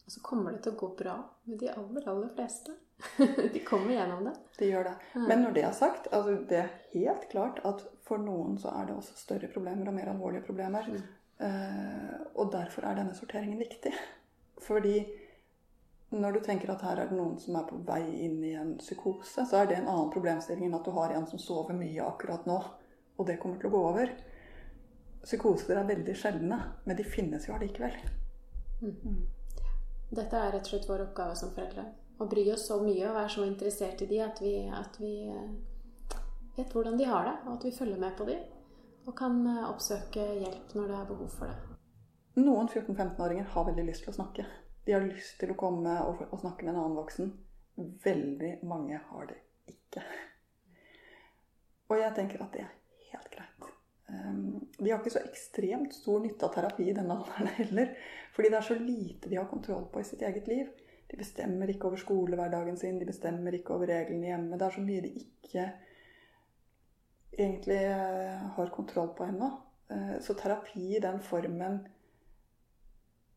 Og 0.06 0.14
så 0.14 0.22
kommer 0.26 0.56
det 0.56 0.64
til 0.66 0.74
å 0.74 0.80
gå 0.80 0.90
bra 0.98 1.16
med 1.46 1.60
de 1.62 1.70
aller, 1.70 2.08
aller 2.10 2.32
fleste. 2.34 2.74
de 3.54 3.62
kommer 3.66 3.94
gjennom 3.94 4.26
det. 4.26 4.34
De 4.58 4.72
gjør 4.72 4.90
det. 4.90 4.96
Men 5.22 5.46
når 5.46 5.54
det 5.56 5.66
er 5.68 5.78
sagt, 5.78 6.10
altså 6.14 6.40
det 6.50 6.64
er 6.64 6.74
helt 6.96 7.30
klart 7.30 7.62
at 7.70 7.86
for 8.06 8.22
noen 8.22 8.58
så 8.58 8.74
er 8.74 8.90
det 8.90 8.98
også 8.98 9.18
større 9.20 9.52
problemer 9.54 9.92
og 9.92 9.98
mer 9.98 10.10
alvorlige 10.10 10.48
problemer. 10.50 10.90
Mm. 10.90 11.06
Uh, 11.40 12.20
og 12.36 12.52
derfor 12.52 12.84
er 12.86 13.00
denne 13.00 13.16
sorteringen 13.16 13.60
viktig. 13.62 13.94
Fordi 14.68 14.98
når 16.10 16.32
du 16.32 16.40
tenker 16.44 16.72
at 16.74 16.82
her 16.82 17.00
er 17.00 17.10
det 17.10 17.18
noen 17.18 17.38
som 17.40 17.56
er 17.60 17.68
på 17.70 17.78
vei 17.86 18.02
inn 18.26 18.40
i 18.44 18.56
en 18.58 18.74
psykose, 18.80 19.46
så 19.46 19.62
er 19.62 19.70
det 19.70 19.78
en 19.78 19.90
annen 19.92 20.12
problemstilling 20.14 20.68
enn 20.68 20.80
at 20.80 20.88
du 20.88 20.92
har 20.96 21.14
en 21.14 21.28
som 21.30 21.42
sover 21.42 21.78
mye 21.78 22.06
akkurat 22.06 22.48
nå, 22.50 22.58
og 23.20 23.28
det 23.28 23.38
kommer 23.42 23.62
til 23.62 23.70
å 23.70 23.76
gå 23.76 23.82
over. 23.92 24.14
Psykoser 25.22 25.78
er 25.78 25.90
veldig 25.90 26.16
sjeldne, 26.18 26.60
men 26.86 26.98
de 26.98 27.06
finnes 27.06 27.46
jo 27.46 27.54
allikevel. 27.56 28.00
Mm. 28.82 28.96
mm. 28.96 29.20
Dette 30.10 30.38
er 30.40 30.56
rett 30.56 30.66
og 30.66 30.72
slett 30.72 30.88
vår 30.90 31.04
oppgave 31.04 31.36
som 31.38 31.52
foreldre. 31.54 31.84
Å 32.20 32.26
bry 32.28 32.48
oss 32.52 32.66
så 32.68 32.80
mye 32.82 33.04
og 33.06 33.18
være 33.20 33.34
så 33.36 33.44
interessert 33.46 34.02
i 34.02 34.08
de 34.10 34.24
at 34.26 34.40
vi, 34.42 34.54
at 34.74 34.98
vi 34.98 35.12
eh, 35.30 36.16
vet 36.58 36.74
hvordan 36.74 36.98
de 36.98 37.06
har 37.06 37.28
det, 37.28 37.36
og 37.46 37.52
at 37.54 37.68
vi 37.68 37.76
følger 37.76 38.02
med 38.02 38.16
på 38.18 38.26
de, 38.26 38.40
og 39.10 39.18
kan 39.18 39.42
eh, 39.50 39.68
oppsøke 39.70 40.24
hjelp 40.44 40.74
når 40.78 40.90
det 40.92 40.98
er 40.98 41.10
behov 41.10 41.30
for 41.34 41.50
det. 41.50 41.78
Noen 42.40 42.70
14-15-åringer 42.70 43.52
har 43.54 43.68
veldig 43.68 43.86
lyst 43.88 44.06
til 44.06 44.14
å 44.14 44.18
snakke. 44.20 44.46
De 44.86 44.96
har 44.96 45.06
lyst 45.06 45.40
til 45.42 45.52
å 45.54 45.58
komme 45.60 45.96
og, 46.06 46.22
og 46.30 46.42
snakke 46.42 46.66
med 46.66 46.74
en 46.74 46.82
annen 46.84 47.00
voksen. 47.00 47.32
Veldig 48.06 48.52
mange 48.70 49.00
har 49.10 49.30
det 49.30 49.40
ikke. 49.72 50.04
Og 51.90 51.98
jeg 51.98 52.16
tenker 52.16 52.44
at 52.46 52.54
det 52.54 52.64
er 52.64 52.76
helt 53.10 53.32
greit. 53.34 53.68
Um, 54.10 54.62
de 54.78 54.90
har 54.90 55.02
ikke 55.02 55.14
så 55.14 55.22
ekstremt 55.22 55.94
stor 55.94 56.22
nytte 56.24 56.48
av 56.48 56.54
terapi 56.56 56.88
i 56.90 56.96
denne 56.98 57.18
alderen 57.18 57.52
heller. 57.58 57.92
Fordi 58.36 58.54
det 58.54 58.62
er 58.62 58.70
så 58.70 58.78
lite 58.78 59.32
de 59.32 59.42
har 59.42 59.50
kontroll 59.50 59.90
på 59.92 60.04
i 60.04 60.08
sitt 60.08 60.24
eget 60.26 60.48
liv. 60.50 60.70
De 61.10 61.18
bestemmer 61.18 61.72
ikke 61.74 61.90
over 61.90 61.98
skolehverdagen 61.98 62.78
sin, 62.78 63.00
de 63.02 63.10
bestemmer 63.10 63.56
ikke 63.58 63.74
over 63.74 63.90
reglene 63.90 64.30
hjemme. 64.30 64.58
Det 64.60 64.68
er 64.68 64.76
så 64.76 64.84
mye 64.86 65.06
de 65.06 65.14
ikke 65.18 65.66
egentlig 67.44 67.82
eh, 67.86 68.46
har 68.56 68.74
kontroll 68.74 69.14
på 69.18 69.26
ennå. 69.26 69.50
Eh, 69.92 70.16
så 70.22 70.34
terapi 70.34 70.96
i 70.96 71.02
den 71.04 71.20
formen 71.20 71.82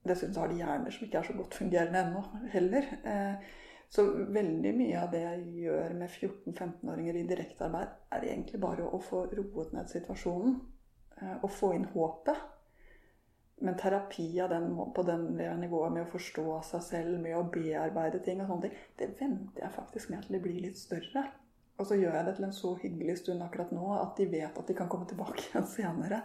Dessuten 0.03 0.35
har 0.35 0.49
de 0.51 0.57
hjerner 0.59 0.91
som 0.91 1.05
ikke 1.07 1.21
er 1.21 1.27
så 1.29 1.35
godt 1.39 1.55
fungerende 1.55 2.01
ennå 2.01 2.23
heller. 2.51 2.89
Eh, 3.07 3.51
så 3.93 4.03
veldig 4.35 4.73
mye 4.75 4.97
av 4.99 5.13
det 5.13 5.21
jeg 5.21 5.45
gjør 5.63 5.93
med 5.95 6.11
14-15-åringer 6.11 7.21
i 7.21 7.27
direktearbeid, 7.29 7.93
er 8.17 8.27
egentlig 8.27 8.59
bare 8.65 8.89
å 8.89 8.99
få 9.05 9.21
roet 9.31 9.75
ned 9.77 9.93
situasjonen 9.93 10.57
og 11.45 11.47
få 11.53 11.75
inn 11.77 11.85
håpet. 11.93 12.41
Men 13.63 13.77
terapi 13.79 14.27
den, 14.51 14.73
på 14.97 15.05
den 15.07 15.29
nivået 15.61 15.93
med 15.95 16.07
å 16.07 16.11
forstå 16.17 16.47
seg 16.67 16.83
selv, 16.89 17.21
med 17.23 17.37
å 17.39 17.45
bearbeide 17.53 18.25
ting 18.25 18.41
og 18.43 18.49
sånne 18.51 18.67
ting, 18.67 18.81
det 18.99 19.13
venter 19.21 19.69
jeg 19.69 19.77
faktisk 19.77 20.11
med 20.11 20.25
til 20.25 20.39
det 20.39 20.43
blir 20.49 20.65
litt 20.65 20.81
større. 20.81 21.29
Og 21.83 21.89
så 21.89 21.99
gjør 21.99 22.15
jeg 22.15 22.29
det 22.29 22.37
til 22.39 22.47
en 22.47 22.55
så 22.55 22.73
hyggelig 22.79 23.19
stund 23.19 23.43
akkurat 23.43 23.73
nå 23.75 23.89
at 23.99 24.15
de 24.21 24.29
vet 24.31 24.59
at 24.59 24.69
de 24.69 24.79
kan 24.79 24.91
komme 24.93 25.09
tilbake 25.11 25.43
igjen 25.49 25.67
senere. 25.67 26.23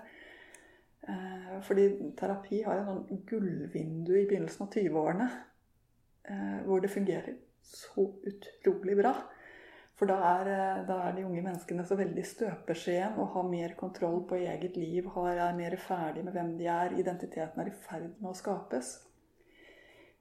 Eh, 1.07 1.57
fordi 1.65 1.87
terapi 2.19 2.61
har 2.67 2.81
en 2.81 2.91
sånn 2.91 3.23
gullvindu 3.29 4.13
i 4.19 4.27
begynnelsen 4.27 4.67
av 4.67 4.75
20-årene 4.75 5.27
eh, 6.29 6.59
hvor 6.67 6.83
det 6.83 6.93
fungerer 6.93 7.39
så 7.65 8.05
utrolig 8.27 8.97
bra. 8.99 9.15
For 9.97 10.09
da 10.09 10.17
er, 10.35 10.51
eh, 10.53 10.85
da 10.85 10.99
er, 11.07 11.17
de 11.17 11.25
unge 11.25 11.41
menneskene 11.41 11.85
så 11.87 11.97
veldig 11.97 12.25
støpeskjeen 12.35 13.17
og 13.17 13.33
har 13.33 13.49
mer 13.49 13.73
kontroll 13.79 14.21
på 14.29 14.37
eget 14.43 14.77
liv. 14.77 15.09
Har, 15.15 15.33
er 15.47 15.57
mer 15.57 15.77
ferdig 15.81 16.25
med 16.27 16.37
hvem 16.37 16.53
de 16.59 16.69
er. 16.69 16.97
Identiteten 17.01 17.63
er 17.63 17.71
i 17.71 17.77
ferd 17.87 18.11
med 18.19 18.29
å 18.29 18.37
skapes. 18.37 18.97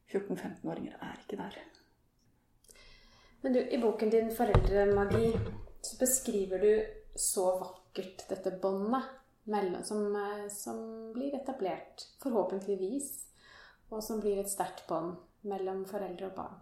14-15-åringer 0.06 0.96
er 1.02 1.24
ikke 1.26 1.42
der. 1.42 1.60
Men 3.46 3.52
du, 3.52 3.68
i 3.68 3.78
boken 3.78 4.10
din 4.10 4.30
'Foreldremagi' 4.30 5.38
så 5.80 5.96
beskriver 5.98 6.58
du 6.58 6.86
så 7.14 7.58
vakkert 7.58 8.28
dette 8.28 8.50
båndet 8.50 9.02
som, 9.86 10.16
eh, 10.16 10.48
som 10.48 11.12
blir 11.12 11.34
etablert, 11.34 12.08
forhåpentligvis, 12.22 13.26
og 13.90 14.02
som 14.02 14.20
blir 14.20 14.40
et 14.40 14.50
sterkt 14.50 14.82
bånd 14.88 15.14
mellom 15.42 15.84
foreldre 15.86 16.26
og 16.26 16.34
barn. 16.34 16.58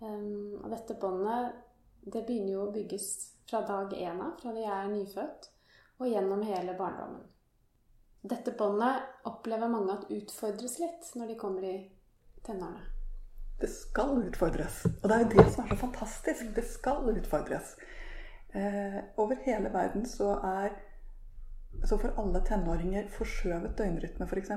Um, 0.00 0.58
og 0.64 0.70
dette 0.74 0.98
båndet 0.98 1.54
det 2.02 2.26
begynner 2.26 2.56
jo 2.56 2.66
å 2.66 2.74
bygges 2.74 3.08
fra 3.46 3.62
dag 3.62 3.94
én 3.94 4.20
av, 4.20 4.34
fra 4.42 4.50
de 4.52 4.66
er 4.66 4.90
nyfødt, 4.90 5.50
og 6.00 6.10
gjennom 6.10 6.42
hele 6.42 6.74
barndommen. 6.74 7.22
Dette 8.22 8.50
båndet 8.50 9.26
opplever 9.30 9.70
mange 9.70 9.92
at 9.92 10.10
utfordres 10.10 10.80
litt 10.82 11.14
når 11.14 11.26
de 11.26 11.42
kommer 11.46 11.70
i 11.70 11.76
tenårene. 12.42 12.89
Det 13.60 13.68
skal 13.68 14.22
utfordres. 14.24 14.84
Og 14.88 15.08
det 15.08 15.16
er 15.16 15.24
jo 15.24 15.32
det 15.34 15.46
som 15.52 15.64
er 15.64 15.72
så 15.72 15.80
fantastisk. 15.80 16.54
Det 16.56 16.64
skal 16.64 17.10
utfordres. 17.12 17.74
Eh, 18.56 19.00
over 19.20 19.38
hele 19.44 19.72
verden 19.72 20.06
så 20.08 20.32
er 20.44 20.72
så 21.84 21.96
for 22.00 22.16
alle 22.18 22.40
tenåringer 22.44 23.06
forskjøvet 23.14 23.76
døgnrytme, 23.78 24.26
f.eks. 24.26 24.50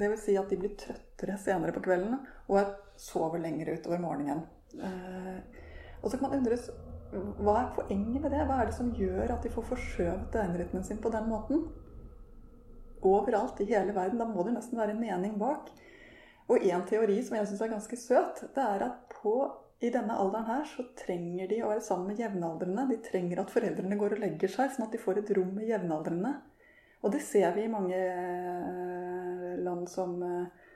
Vil 0.00 0.16
si 0.20 0.34
at 0.36 0.50
de 0.50 0.58
blir 0.60 0.74
trøttere 0.80 1.36
senere 1.40 1.72
på 1.76 1.82
kvelden 1.84 2.18
og 2.50 2.74
sover 3.00 3.40
lenger 3.40 3.74
utover 3.76 4.02
morgenen. 4.02 4.42
Eh, 4.74 5.38
og 6.02 6.10
så 6.10 6.16
kan 6.16 6.28
man 6.28 6.40
undres 6.40 6.70
hva 7.10 7.56
er 7.58 7.70
poenget 7.74 8.22
med 8.22 8.30
det? 8.30 8.42
Hva 8.46 8.60
er 8.60 8.68
det 8.68 8.76
som 8.76 8.92
gjør 8.94 9.32
at 9.34 9.42
de 9.42 9.50
får 9.50 9.66
forskjøvet 9.72 10.28
døgnrytmen 10.34 10.84
sin 10.86 11.00
på 11.02 11.10
den 11.10 11.26
måten? 11.30 11.64
Overalt 13.02 13.58
i 13.62 13.66
hele 13.70 13.94
verden. 13.96 14.20
Da 14.20 14.28
må 14.28 14.44
det 14.46 14.54
nesten 14.54 14.78
være 14.78 14.94
en 14.94 15.02
mening 15.02 15.38
bak. 15.40 15.72
Og 16.50 16.66
en 16.66 16.86
teori 16.88 17.20
som 17.22 17.36
jeg 17.38 17.48
syns 17.48 17.64
er 17.64 17.72
ganske 17.72 17.98
søt, 18.00 18.44
det 18.54 18.62
er 18.64 18.86
at 18.88 19.02
på, 19.20 19.34
i 19.80 19.92
denne 19.94 20.16
alderen 20.18 20.48
her 20.48 20.64
så 20.68 20.84
trenger 20.98 21.48
de 21.48 21.60
å 21.62 21.70
være 21.70 21.84
sammen 21.86 22.10
med 22.10 22.20
jevnaldrende. 22.20 22.88
De 22.90 22.98
trenger 23.06 23.40
at 23.40 23.52
foreldrene 23.54 23.98
går 24.00 24.16
og 24.16 24.24
legger 24.24 24.50
seg, 24.52 24.72
sånn 24.74 24.88
at 24.88 24.96
de 24.96 25.00
får 25.00 25.22
et 25.22 25.30
rom 25.38 25.54
med 25.56 25.70
jevnaldrende. 25.70 26.34
Og 27.00 27.14
det 27.14 27.22
ser 27.24 27.54
vi 27.56 27.64
i 27.64 27.72
mange 27.72 27.96
eh, 27.96 29.54
land 29.62 29.86
som 29.88 30.18
eh, 30.26 30.66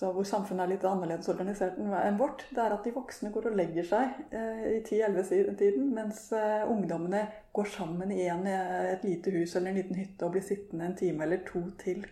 så 0.00 0.08
hvor 0.16 0.24
samfunnet 0.24 0.64
er 0.64 0.70
litt 0.70 0.84
annerledes 0.88 1.28
organisert 1.28 1.76
enn 1.76 2.16
vårt, 2.16 2.46
det 2.54 2.62
er 2.62 2.72
at 2.72 2.86
de 2.86 2.92
voksne 2.94 3.32
går 3.34 3.50
og 3.50 3.56
legger 3.58 3.84
seg 3.84 4.20
eh, 4.32 4.62
i 4.70 4.80
10-11-tiden, 4.86 5.90
mens 5.92 6.22
eh, 6.32 6.62
ungdommene 6.70 7.24
går 7.52 7.68
sammen 7.74 8.14
i 8.14 8.22
en, 8.32 8.46
eh, 8.48 8.94
et 8.94 9.04
lite 9.04 9.34
hus 9.34 9.52
eller 9.58 9.74
en 9.74 9.80
liten 9.82 9.98
hytte 9.98 10.24
og 10.24 10.36
blir 10.36 10.46
sittende 10.46 10.88
en 10.88 10.96
time 10.96 11.26
eller 11.26 11.42
to 11.44 11.66
til. 11.82 12.06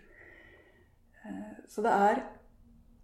Eh, 1.22 1.54
så 1.70 1.86
det 1.86 1.94
er, 2.10 2.20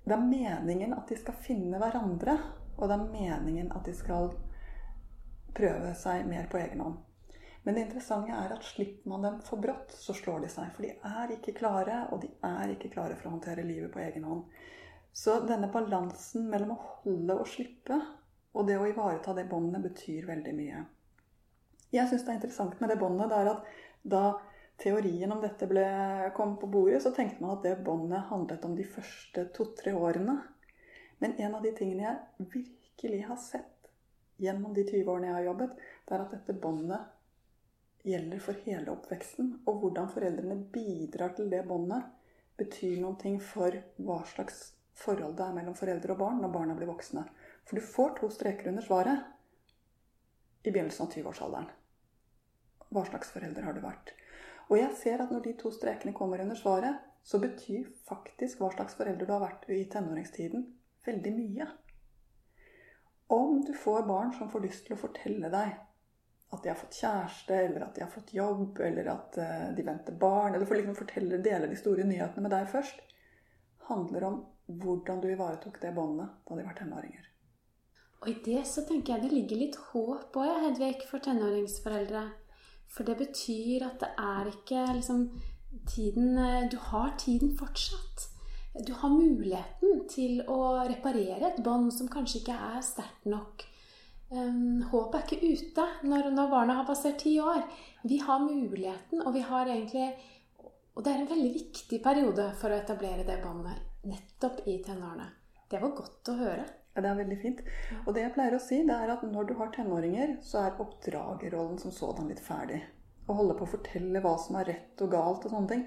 det 0.04 0.12
er 0.12 0.20
meningen 0.20 0.92
at 0.96 1.08
de 1.08 1.16
skal 1.16 1.36
finne 1.40 1.80
hverandre, 1.80 2.36
og 2.76 2.90
det 2.90 2.96
er 2.96 3.10
meningen 3.12 3.72
at 3.72 3.86
de 3.86 3.94
skal 3.96 4.32
prøve 5.54 5.94
seg 5.96 6.26
mer 6.28 6.48
på 6.50 6.60
egen 6.60 6.82
hånd. 6.84 6.98
Men 7.64 7.76
det 7.76 7.86
interessante 7.86 8.36
er 8.36 8.52
at 8.52 8.66
slipper 8.66 9.08
man 9.08 9.24
dem 9.24 9.38
for 9.46 9.62
brått, 9.62 9.94
så 9.96 10.12
slår 10.12 10.44
de 10.44 10.50
seg. 10.52 10.68
For 10.74 10.84
de 10.84 10.90
er 10.92 11.32
ikke 11.32 11.54
klare, 11.56 12.02
og 12.12 12.20
de 12.20 12.28
er 12.44 12.74
ikke 12.74 12.90
klare 12.92 13.16
for 13.16 13.30
å 13.30 13.36
håndtere 13.38 13.64
livet 13.64 13.92
på 13.94 14.02
egen 14.04 14.26
hånd. 14.28 14.42
Så 15.14 15.38
denne 15.48 15.70
balansen 15.72 16.50
mellom 16.50 16.74
å 16.74 16.82
holde 16.82 17.38
og 17.40 17.48
slippe, 17.48 17.96
og 18.52 18.68
det 18.68 18.76
å 18.76 18.84
ivareta 18.90 19.32
det 19.32 19.46
båndet, 19.48 19.80
betyr 19.86 20.28
veldig 20.28 20.54
mye. 20.58 20.82
Jeg 21.94 22.10
syns 22.10 22.26
det 22.26 22.34
er 22.34 22.40
interessant 22.42 22.80
med 22.82 22.92
det 22.92 22.98
båndet, 23.00 23.30
det 23.30 23.40
er 23.40 23.50
at 23.54 23.72
da 24.02 24.24
teorien 24.80 25.32
om 25.32 25.40
dette 25.42 25.66
ble, 25.70 25.84
kom 26.36 26.56
på 26.60 26.68
bordet, 26.70 27.02
så 27.02 27.12
tenkte 27.14 27.42
man 27.42 27.56
at 27.56 27.64
det 27.66 27.76
båndet 27.86 28.28
handlet 28.30 28.64
om 28.66 28.74
de 28.76 28.86
første 28.88 29.46
to-tre 29.54 29.94
årene. 29.94 30.38
Men 31.22 31.36
en 31.38 31.54
av 31.54 31.62
de 31.64 31.72
tingene 31.76 32.06
jeg 32.06 32.48
virkelig 32.56 33.20
har 33.28 33.40
sett 33.40 33.90
gjennom 34.42 34.74
de 34.74 34.82
20 34.84 35.10
årene 35.10 35.30
jeg 35.30 35.38
har 35.38 35.50
jobbet, 35.50 35.76
det 36.04 36.16
er 36.16 36.24
at 36.24 36.34
dette 36.34 36.56
båndet 36.58 38.04
gjelder 38.04 38.42
for 38.44 38.66
hele 38.66 38.92
oppveksten. 38.92 39.52
Og 39.70 39.80
hvordan 39.82 40.10
foreldrene 40.12 40.58
bidrar 40.74 41.36
til 41.38 41.50
det 41.52 41.62
båndet, 41.68 42.10
betyr 42.58 43.00
noe 43.02 43.38
for 43.42 43.78
hva 43.98 44.20
slags 44.30 44.74
forhold 44.94 45.34
det 45.38 45.46
er 45.46 45.54
mellom 45.56 45.74
foreldre 45.74 46.14
og 46.14 46.20
barn 46.20 46.42
når 46.42 46.52
barna 46.54 46.76
blir 46.78 46.90
voksne. 46.90 47.24
For 47.66 47.78
du 47.78 47.86
får 47.86 48.18
to 48.18 48.28
streker 48.30 48.70
under 48.70 48.84
svaret 48.84 49.24
i 50.62 50.70
begynnelsen 50.70 51.06
av 51.06 51.16
20-årsalderen. 51.16 51.72
Hva 52.94 53.02
slags 53.08 53.32
foreldre 53.34 53.64
har 53.66 53.74
du 53.74 53.82
vært? 53.82 54.14
Og 54.70 54.78
jeg 54.78 54.92
ser 54.96 55.22
at 55.24 55.32
når 55.32 55.44
de 55.44 55.54
to 55.60 55.72
strekene 55.74 56.14
kommer 56.16 56.42
under 56.44 56.58
svaret, 56.58 57.00
så 57.24 57.40
betyr 57.40 57.88
faktisk 58.08 58.60
hva 58.60 58.70
slags 58.74 58.96
forelder 58.98 59.26
du 59.26 59.32
har 59.32 59.42
vært 59.44 59.66
i 59.72 59.84
tenåringstiden, 59.92 60.66
veldig 61.06 61.32
mye. 61.36 61.66
Om 63.32 63.62
du 63.64 63.72
får 63.76 64.06
barn 64.08 64.32
som 64.36 64.50
får 64.52 64.64
lyst 64.66 64.86
til 64.86 64.96
å 64.96 65.00
fortelle 65.00 65.50
deg 65.52 65.74
at 66.54 66.62
de 66.62 66.70
har 66.70 66.78
fått 66.78 67.00
kjæreste, 67.00 67.56
eller 67.66 67.86
at 67.86 67.96
de 67.96 68.04
har 68.04 68.10
fått 68.12 68.34
jobb, 68.36 68.78
eller 68.84 69.08
at 69.10 69.38
eh, 69.42 69.68
de 69.74 69.86
venter 69.86 70.14
barn, 70.20 70.54
eller 70.54 70.68
for 70.68 70.78
liksom 70.78 70.94
forteller, 70.94 71.42
deler 71.42 71.70
de 71.70 71.78
store 71.80 72.04
nyhetene 72.06 72.44
med 72.44 72.54
deg 72.54 72.68
først, 72.70 73.00
handler 73.88 74.28
om 74.28 74.36
hvordan 74.84 75.20
du 75.20 75.30
ivaretok 75.32 75.80
det 75.82 75.92
båndet 75.96 76.36
da 76.46 76.58
de 76.58 76.66
var 76.68 76.76
tenåringer. 76.78 77.26
Og 78.22 78.30
i 78.30 78.36
det 78.44 78.62
så 78.68 78.84
tenker 78.88 79.16
jeg 79.16 79.24
det 79.24 79.34
ligger 79.34 79.60
litt 79.60 79.80
håp 79.90 80.38
òg, 80.40 80.52
Hedvig, 80.62 81.02
for 81.10 81.24
tenåringsforeldre. 81.24 82.22
For 82.94 83.06
det 83.06 83.18
betyr 83.18 83.88
at 83.88 83.98
det 84.02 84.12
er 84.22 84.50
ikke 84.52 84.86
liksom 84.94 85.26
tiden 85.90 86.38
eh, 86.38 86.70
Du 86.70 86.78
har 86.90 87.14
tiden 87.18 87.56
fortsatt. 87.58 88.30
Du 88.86 88.92
har 88.98 89.10
muligheten 89.10 90.06
til 90.10 90.40
å 90.50 90.86
reparere 90.86 91.52
et 91.52 91.62
bånd 91.62 91.92
som 91.94 92.10
kanskje 92.10 92.40
ikke 92.42 92.58
er 92.74 92.82
sterkt 92.82 93.26
nok 93.30 93.66
håpet 94.32 95.18
er 95.18 95.24
ikke 95.26 95.52
ute 95.52 95.84
når, 96.08 96.30
når, 96.34 96.48
barna 96.50 96.78
har 96.80 96.86
passert 96.88 97.20
ti 97.22 97.36
år. 97.40 97.64
Vi 98.02 98.18
har 98.18 98.42
muligheten, 98.42 99.22
og 99.22 99.34
vi 99.34 99.40
har 99.40 99.66
egentlig 99.66 100.14
Og 100.94 101.02
det 101.02 101.10
er 101.10 101.20
en 101.24 101.30
veldig 101.30 101.54
viktig 101.54 101.98
periode 102.02 102.52
for 102.54 102.70
å 102.70 102.76
etablere 102.78 103.24
det 103.26 103.40
båndet 103.42 104.06
nettopp 104.06 104.60
i 104.70 104.76
tenårene. 104.78 105.26
Det 105.66 105.80
var 105.82 105.90
godt 105.90 106.28
å 106.30 106.36
høre. 106.38 106.66
Ja, 106.94 107.02
Det 107.02 107.10
er 107.10 107.18
veldig 107.18 107.38
fint. 107.42 107.60
Og 108.06 108.14
det 108.14 108.22
jeg 108.22 108.34
pleier 108.34 108.54
å 108.54 108.62
si, 108.62 108.80
det 108.86 108.94
er 108.94 109.12
at 109.16 109.22
når 109.26 109.48
du 109.48 109.54
har 109.58 109.72
tenåringer, 109.74 110.36
så 110.42 110.60
er 110.62 110.80
oppdragerrollen 110.82 111.78
som 111.82 111.94
sådan 111.94 112.28
litt 112.30 112.42
ferdig. 112.42 112.84
Å 113.26 113.34
holde 113.34 113.56
på 113.58 113.66
å 113.66 113.72
fortelle 113.72 114.20
hva 114.22 114.36
som 114.38 114.60
er 114.60 114.68
rett 114.70 115.02
og 115.02 115.10
galt 115.10 115.46
og 115.46 115.54
sånne 115.54 115.72
ting, 115.72 115.86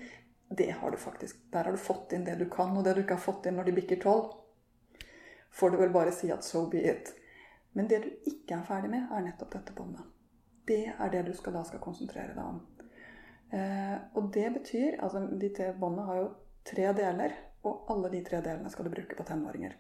det 0.50 0.72
har 0.80 0.91
du 0.91 0.98
faktisk. 0.98 1.39
Der 1.52 1.63
har 1.63 1.72
du 1.72 1.78
fått 1.78 2.13
inn 2.15 2.26
det 2.28 2.36
du 2.39 2.46
kan, 2.50 2.76
og 2.78 2.84
det 2.84 2.96
du 2.96 3.02
ikke 3.04 3.15
har 3.15 3.24
fått 3.24 3.48
inn 3.48 3.56
når 3.60 3.70
de 3.70 3.78
bikker 3.80 4.02
tolv, 4.04 4.36
får 5.52 5.72
du 5.72 5.80
vel 5.80 5.96
bare 5.96 6.12
si 6.15 6.32
at 6.32 6.43
so 6.43 6.65
be 6.72 6.84
it. 6.91 7.13
Men 7.76 7.88
det 7.88 8.02
du 8.04 8.10
ikke 8.32 8.58
er 8.58 8.67
ferdig 8.67 8.91
med, 8.91 9.08
er 9.12 9.26
nettopp 9.26 9.54
dette 9.54 9.76
båndet. 9.78 10.04
Det 10.67 10.84
er 10.91 11.12
det 11.12 11.24
du 11.28 11.34
skal, 11.36 11.56
da 11.56 11.63
skal 11.67 11.84
konsentrere 11.84 12.36
deg 12.36 12.43
om. 12.43 12.62
Eh, 13.56 13.98
og 14.20 14.32
det 14.36 14.50
betyr 14.58 14.98
altså 15.00 15.22
De 15.39 15.52
båndene 15.80 16.08
har 16.10 16.17
jo 16.20 16.30
tre 16.67 16.91
deler, 16.98 17.36
og 17.63 17.91
alle 17.91 18.12
de 18.12 18.24
tre 18.28 18.41
delene 18.43 18.72
skal 18.72 18.88
du 18.88 18.91
bruke 18.91 19.15
på 19.15 19.28
tenåringer. 19.28 19.78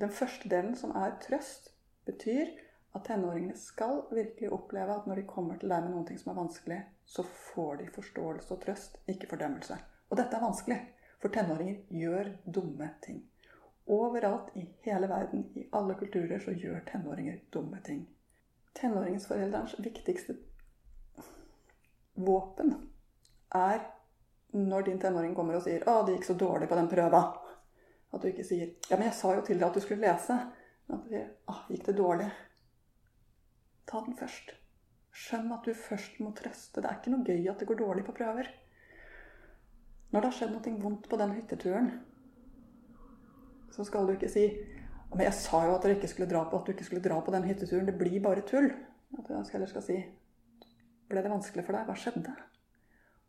Den 0.00 0.10
første 0.10 0.48
delen, 0.48 0.76
som 0.76 0.94
er 0.96 1.18
trøst, 1.20 1.70
betyr 2.08 2.48
at 2.96 3.04
tenåringene 3.06 3.56
skal 3.58 4.02
virkelig 4.10 4.52
oppleve 4.52 4.94
at 4.96 5.06
når 5.06 5.20
de 5.20 5.26
kommer 5.28 5.58
til 5.60 5.70
deg 5.70 5.84
med 5.84 5.92
noe 5.94 6.16
som 6.18 6.32
er 6.32 6.38
vanskelig, 6.38 6.78
så 7.06 7.24
får 7.52 7.82
de 7.82 7.90
forståelse 7.94 8.54
og 8.54 8.62
trøst, 8.64 8.96
ikke 9.10 9.28
fordømmelse. 9.30 9.76
Og 10.10 10.18
dette 10.18 10.36
er 10.36 10.46
vanskelig, 10.46 10.78
for 11.20 11.34
tenåringer 11.34 11.82
gjør 11.92 12.32
dumme 12.46 12.88
ting. 13.04 13.20
Overalt 13.90 14.54
i 14.56 14.64
hele 14.86 15.08
verden, 15.10 15.44
i 15.54 15.66
alle 15.76 15.94
kulturer, 15.98 16.38
så 16.40 16.54
gjør 16.54 16.80
tenåringer 16.88 17.42
dumme 17.52 17.80
ting. 17.84 18.06
Tenåringsforeldrenes 18.80 19.74
viktigste 19.84 20.36
våpen 22.14 22.74
er 23.54 23.82
når 24.52 24.82
din 24.86 24.98
tenåring 25.00 25.34
kommer 25.34 25.56
og 25.56 25.62
sier 25.62 25.84
'Å, 25.84 26.06
det 26.06 26.16
gikk 26.16 26.24
så 26.24 26.34
dårlig 26.34 26.68
på 26.68 26.78
den 26.78 26.88
prøva'. 26.88 27.39
At 28.12 28.22
du 28.22 28.28
ikke 28.28 28.44
sier 28.44 28.66
'Ja, 28.66 28.96
men 28.96 29.06
jeg 29.06 29.14
sa 29.14 29.34
jo 29.34 29.40
til 29.40 29.58
deg 29.58 29.68
at 29.68 29.74
du 29.74 29.80
skulle 29.80 30.06
lese'. 30.06 30.38
Men 30.86 30.98
at 30.98 31.04
du 31.04 31.08
sier 31.08 31.28
'Ah, 31.48 31.62
gikk 31.70 31.86
det 31.86 31.96
dårlig'? 31.98 32.32
Ta 33.86 34.00
den 34.00 34.16
først. 34.16 34.50
Skjønn 35.12 35.52
at 35.52 35.64
du 35.64 35.74
først 35.74 36.20
må 36.20 36.30
trøste. 36.30 36.82
Det 36.82 36.90
er 36.90 36.98
ikke 36.98 37.10
noe 37.10 37.24
gøy 37.24 37.50
at 37.50 37.58
det 37.58 37.68
går 37.68 37.74
dårlig 37.74 38.04
på 38.04 38.12
prøver. 38.12 38.46
Når 40.12 40.20
det 40.20 40.30
har 40.30 40.38
skjedd 40.38 40.52
noe 40.52 40.82
vondt 40.82 41.08
på 41.08 41.16
den 41.16 41.30
hytteturen, 41.30 42.00
så 43.70 43.84
skal 43.84 44.06
du 44.06 44.12
ikke 44.12 44.28
si 44.28 44.66
men 45.10 45.26
jeg 45.26 45.34
sa 45.34 45.64
jo 45.66 45.74
at, 45.74 45.82
dere 45.82 45.96
ikke 45.98 46.10
skulle 46.10 46.30
dra 46.30 46.44
på, 46.46 46.58
at 46.58 46.66
du 46.66 46.72
ikke 46.72 46.86
skulle 46.86 47.02
dra 47.02 47.18
på 47.24 47.32
den 47.34 47.46
hytteturen. 47.48 47.86
Det 47.86 47.96
blir 47.98 48.22
bare 48.22 48.46
tull. 48.46 48.70
At 49.18 49.26
du 49.26 49.34
heller 49.52 49.70
skal 49.70 49.82
si 49.82 49.98
Ble 51.10 51.22
det 51.24 51.30
vanskelig 51.32 51.64
for 51.66 51.74
deg? 51.74 51.88
Hva 51.88 51.96
skjedde? 51.98 52.32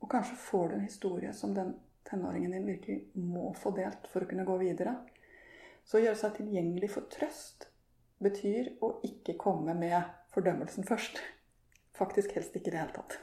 Og 0.05 0.09
kanskje 0.09 0.35
får 0.37 0.67
du 0.67 0.75
en 0.75 0.85
historie 0.85 1.31
som 1.33 1.55
den 1.55 1.71
tenåringen 2.07 2.51
din 2.55 2.65
virkelig 2.65 3.01
må 3.13 3.51
få 3.57 3.73
delt 3.75 4.07
for 4.11 4.23
å 4.23 4.29
kunne 4.29 4.45
gå 4.47 4.57
videre. 4.61 4.95
Så 5.83 5.97
å 5.97 6.03
gjøre 6.03 6.19
seg 6.19 6.37
tilgjengelig 6.37 6.91
for 6.93 7.09
trøst 7.13 7.67
betyr 8.21 8.73
å 8.85 8.93
ikke 9.07 9.37
komme 9.41 9.73
med 9.77 9.97
fordømmelsen 10.33 10.85
først. 10.87 11.21
Faktisk 11.97 12.35
helst 12.37 12.55
ikke 12.55 12.71
i 12.71 12.75
det 12.75 12.81
hele 12.83 12.95
tatt. 12.95 13.17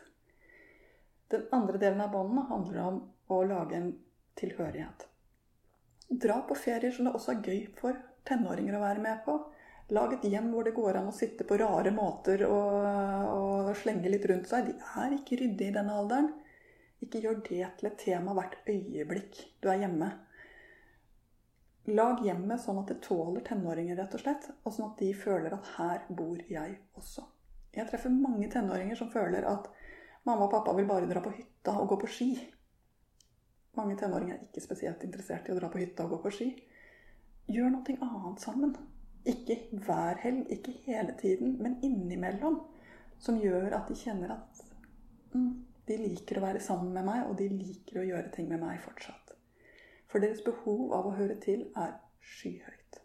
Den 1.29 1.45
andre 1.53 1.79
delen 1.81 2.01
av 2.01 2.13
båndene 2.13 2.47
handler 2.49 2.83
om 2.87 2.99
å 3.35 3.43
lage 3.45 3.77
en 3.77 3.93
tilhørighet. 4.39 5.07
Dra 6.09 6.41
på 6.49 6.57
ferier 6.57 6.95
som 6.95 7.09
det 7.09 7.15
også 7.15 7.35
er 7.35 7.43
gøy 7.45 7.63
for 7.77 7.99
tenåringer 8.29 8.79
å 8.79 8.83
være 8.83 9.05
med 9.05 9.23
på. 9.27 9.37
Lag 9.97 10.13
et 10.15 10.25
hjem 10.29 10.51
hvor 10.53 10.65
det 10.65 10.75
går 10.77 10.99
an 11.01 11.11
å 11.11 11.17
sitte 11.17 11.45
på 11.49 11.57
rare 11.61 11.93
måter 11.97 12.45
og, 12.49 12.75
og 13.33 13.71
slenge 13.81 14.11
litt 14.13 14.25
rundt 14.29 14.49
seg. 14.51 14.69
De 14.69 14.75
er 15.03 15.17
ikke 15.17 15.39
ryddige 15.41 15.73
i 15.73 15.77
denne 15.77 15.97
alderen. 16.01 16.33
Ikke 17.05 17.21
gjør 17.23 17.43
det 17.47 17.67
til 17.79 17.91
et 17.91 18.01
tema 18.01 18.35
hvert 18.35 18.57
øyeblikk 18.67 19.39
du 19.63 19.69
er 19.71 19.85
hjemme. 19.85 20.11
Lag 21.89 22.21
hjemmet 22.21 22.61
sånn 22.61 22.83
at 22.83 22.91
det 22.91 22.99
tåler 23.07 23.45
tenåringer, 23.47 23.97
rett 23.97 24.15
og 24.19 24.21
slett. 24.21 24.49
Og 24.67 24.75
sånn 24.75 24.91
at 24.91 24.99
de 25.01 25.09
føler 25.17 25.55
at 25.57 25.71
her 25.79 26.05
bor 26.11 26.41
jeg 26.51 26.75
også. 27.01 27.25
Jeg 27.73 27.89
treffer 27.89 28.13
mange 28.13 28.49
tenåringer 28.53 28.99
som 28.99 29.13
føler 29.13 29.47
at 29.49 29.71
mamma 30.27 30.49
og 30.49 30.53
pappa 30.53 30.75
vil 30.77 30.89
bare 30.89 31.09
dra 31.09 31.23
på 31.25 31.33
hytta 31.37 31.77
og 31.81 31.89
gå 31.93 32.01
på 32.03 32.11
ski. 32.13 32.29
Mange 33.79 33.97
tenåringer 33.97 34.37
er 34.37 34.45
ikke 34.45 34.65
spesielt 34.65 35.05
interessert 35.07 35.49
i 35.49 35.55
å 35.55 35.59
dra 35.61 35.71
på 35.73 35.81
hytta 35.81 36.05
og 36.05 36.17
gå 36.17 36.21
på 36.27 36.35
ski. 36.35 36.49
Gjør 37.49 37.73
noe 37.73 37.99
annet 38.05 38.43
sammen. 38.45 38.75
Ikke 39.29 39.57
hver 39.85 40.21
helg, 40.23 40.51
ikke 40.53 40.75
hele 40.85 41.15
tiden, 41.21 41.57
men 41.63 41.79
innimellom. 41.85 42.61
Som 43.19 43.41
gjør 43.43 43.73
at 43.79 43.89
de 43.89 43.97
kjenner 43.99 44.35
at 44.37 44.61
mm, 45.33 45.53
de 45.89 45.97
liker 46.01 46.39
å 46.39 46.45
være 46.45 46.63
sammen 46.63 46.93
med 46.95 47.07
meg, 47.09 47.25
og 47.29 47.39
de 47.41 47.49
liker 47.53 48.01
å 48.01 48.07
gjøre 48.07 48.33
ting 48.35 48.49
med 48.51 48.63
meg 48.63 48.81
fortsatt. 48.85 49.35
For 50.09 50.25
deres 50.25 50.45
behov 50.45 50.93
av 50.97 51.09
å 51.09 51.15
høre 51.19 51.37
til 51.43 51.67
er 51.77 51.97
skyhøyt. 52.25 53.01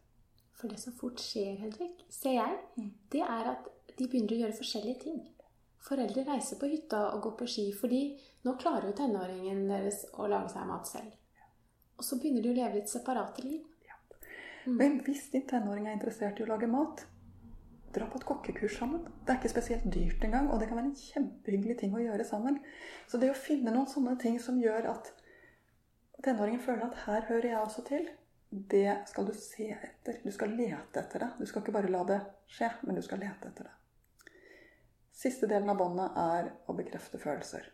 For 0.60 0.72
det 0.72 0.80
som 0.80 0.96
fort 0.96 1.20
skjer, 1.20 1.58
Hedvig, 1.60 1.90
ser 2.14 2.38
jeg, 2.38 2.60
mm. 2.80 2.92
det 3.12 3.24
er 3.26 3.50
at 3.52 3.66
de 3.98 4.08
begynner 4.08 4.36
å 4.36 4.42
gjøre 4.44 4.60
forskjellige 4.60 5.02
ting. 5.02 5.18
Foreldre 5.84 6.24
reiser 6.30 6.60
på 6.62 6.70
hytta 6.72 7.02
og 7.12 7.26
går 7.26 7.34
på 7.42 7.48
ski 7.52 7.66
fordi 7.76 8.04
nå 8.48 8.56
klarer 8.60 8.88
jo 8.88 8.96
tenåringen 8.96 9.66
deres 9.68 10.06
å 10.16 10.30
lage 10.32 10.54
seg 10.54 10.70
mat 10.70 10.88
selv. 10.88 11.12
Og 12.00 12.08
så 12.08 12.18
begynner 12.20 12.46
de 12.46 12.54
å 12.54 12.56
leve 12.56 12.80
litt 12.80 12.92
separate 12.92 13.44
liv. 13.44 13.66
Ja. 13.84 14.00
Mm. 14.66 14.78
Men 14.80 14.96
hvis 15.04 15.28
din 15.34 15.44
tenåring 15.50 15.90
er 15.90 15.98
interessert 15.98 16.40
i 16.40 16.46
å 16.46 16.50
lage 16.54 16.72
mat, 16.72 17.04
dra 17.94 18.08
på 18.10 18.20
et 18.20 18.26
kokkekurs 18.28 18.78
sammen. 18.80 19.04
Det 19.24 19.34
er 19.34 19.40
ikke 19.40 19.54
spesielt 19.54 19.86
dyrt 19.94 20.24
engang, 20.26 20.50
og 20.52 20.60
det 20.60 20.70
kan 20.70 20.80
være 20.80 20.90
en 20.90 20.98
kjempehyggelig 20.98 21.78
ting 21.80 21.94
å 21.96 22.02
gjøre 22.02 22.26
sammen. 22.28 22.60
Så 23.08 23.20
det 23.22 23.32
å 23.32 23.38
finne 23.38 23.74
noen 23.74 23.90
sånne 23.90 24.16
ting 24.22 24.40
som 24.42 24.60
gjør 24.62 24.90
at 24.96 25.14
tenåringen 26.26 26.64
føler 26.64 26.88
at 26.88 27.06
her 27.06 27.28
hører 27.30 27.50
jeg 27.52 27.62
også 27.62 27.86
til, 27.88 28.10
det 28.54 28.98
skal 29.10 29.26
du 29.26 29.34
se 29.38 29.72
etter. 29.74 30.20
Du 30.24 30.32
skal 30.32 30.54
lete 30.54 31.02
etter 31.02 31.26
det. 31.26 31.30
Du 31.40 31.48
skal 31.50 31.64
ikke 31.64 31.74
bare 31.74 31.90
la 31.90 32.04
det 32.06 32.20
skje, 32.54 32.70
men 32.84 32.98
du 32.98 33.02
skal 33.06 33.22
lete 33.24 33.50
etter 33.50 33.70
det. 33.70 34.34
Siste 35.14 35.50
delen 35.50 35.70
av 35.70 35.80
båndet 35.80 36.18
er 36.18 36.52
å 36.70 36.76
bekrefte 36.78 37.22
følelser. 37.22 37.66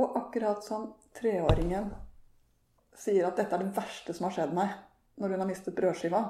Og 0.00 0.16
akkurat 0.16 0.64
som 0.64 0.92
treåringen 1.16 1.90
sier 2.96 3.26
at 3.28 3.40
dette 3.40 3.56
er 3.56 3.64
det 3.64 3.74
verste 3.76 4.14
som 4.16 4.28
har 4.28 4.36
skjedd 4.36 4.54
meg 4.56 4.76
når 5.20 5.34
hun 5.34 5.42
har 5.42 5.48
mistet 5.50 5.76
brødskiva, 5.76 6.22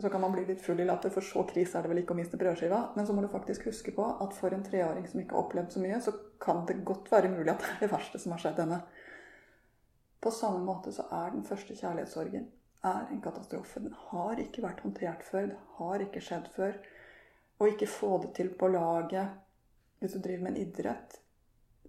så 0.00 0.10
kan 0.10 0.20
man 0.20 0.32
bli 0.34 0.42
litt 0.48 0.62
full 0.62 0.80
i 0.82 0.86
latter, 0.88 1.12
for 1.14 1.22
så 1.22 1.44
krise 1.46 1.78
er 1.78 1.84
det 1.84 1.92
vel 1.92 2.00
ikke 2.02 2.16
å 2.16 2.18
miste 2.18 2.38
brødskiva. 2.38 2.80
Men 2.96 3.06
så 3.06 3.14
må 3.14 3.22
du 3.22 3.30
faktisk 3.30 3.68
huske 3.68 3.94
på 3.94 4.06
at 4.24 4.34
for 4.34 4.54
en 4.54 4.64
treåring 4.66 5.06
som 5.06 5.20
ikke 5.22 5.36
har 5.36 5.46
opplevd 5.46 5.76
så 5.76 5.82
mye, 5.84 6.00
så 6.02 6.14
kan 6.42 6.64
det 6.66 6.80
godt 6.86 7.12
være 7.12 7.30
mulig 7.30 7.52
at 7.52 7.62
det 7.62 7.70
er 7.70 7.84
det 7.84 7.92
verste 7.94 8.20
som 8.20 8.34
har 8.34 8.42
skjedd 8.42 8.60
henne. 8.64 8.80
På 10.24 10.32
samme 10.34 10.64
måte 10.66 10.92
så 10.94 11.06
er 11.12 11.30
den 11.34 11.46
første 11.46 11.76
kjærlighetssorgen 11.78 12.48
er 12.84 13.06
en 13.12 13.22
katastrofe. 13.24 13.80
Den 13.80 13.94
har 14.10 14.40
ikke 14.42 14.64
vært 14.64 14.82
håndtert 14.84 15.22
før. 15.26 15.50
Det 15.52 15.60
har 15.78 16.04
ikke 16.04 16.22
skjedd 16.24 16.48
før. 16.56 16.78
Å 17.60 17.68
ikke 17.70 17.88
få 17.88 18.16
det 18.24 18.34
til 18.36 18.50
på 18.58 18.68
laget 18.72 19.40
hvis 20.02 20.16
du 20.16 20.20
driver 20.20 20.42
med 20.44 20.56
en 20.56 20.64
idrett, 20.66 21.20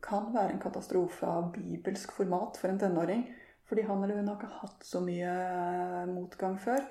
kan 0.06 0.30
være 0.32 0.54
en 0.54 0.62
katastrofe 0.62 1.28
av 1.28 1.50
bibelsk 1.56 2.13
format 2.15 2.60
for 2.62 2.72
en 2.72 2.80
tenåring. 2.80 3.26
Fordi 3.65 3.84
han 3.88 4.04
eller 4.06 4.22
hun 4.22 4.30
har 4.30 4.38
ikke 4.38 4.60
hatt 4.62 4.86
så 4.86 5.02
mye 5.02 5.32
eh, 5.32 6.06
motgang 6.12 6.60
før. 6.62 6.86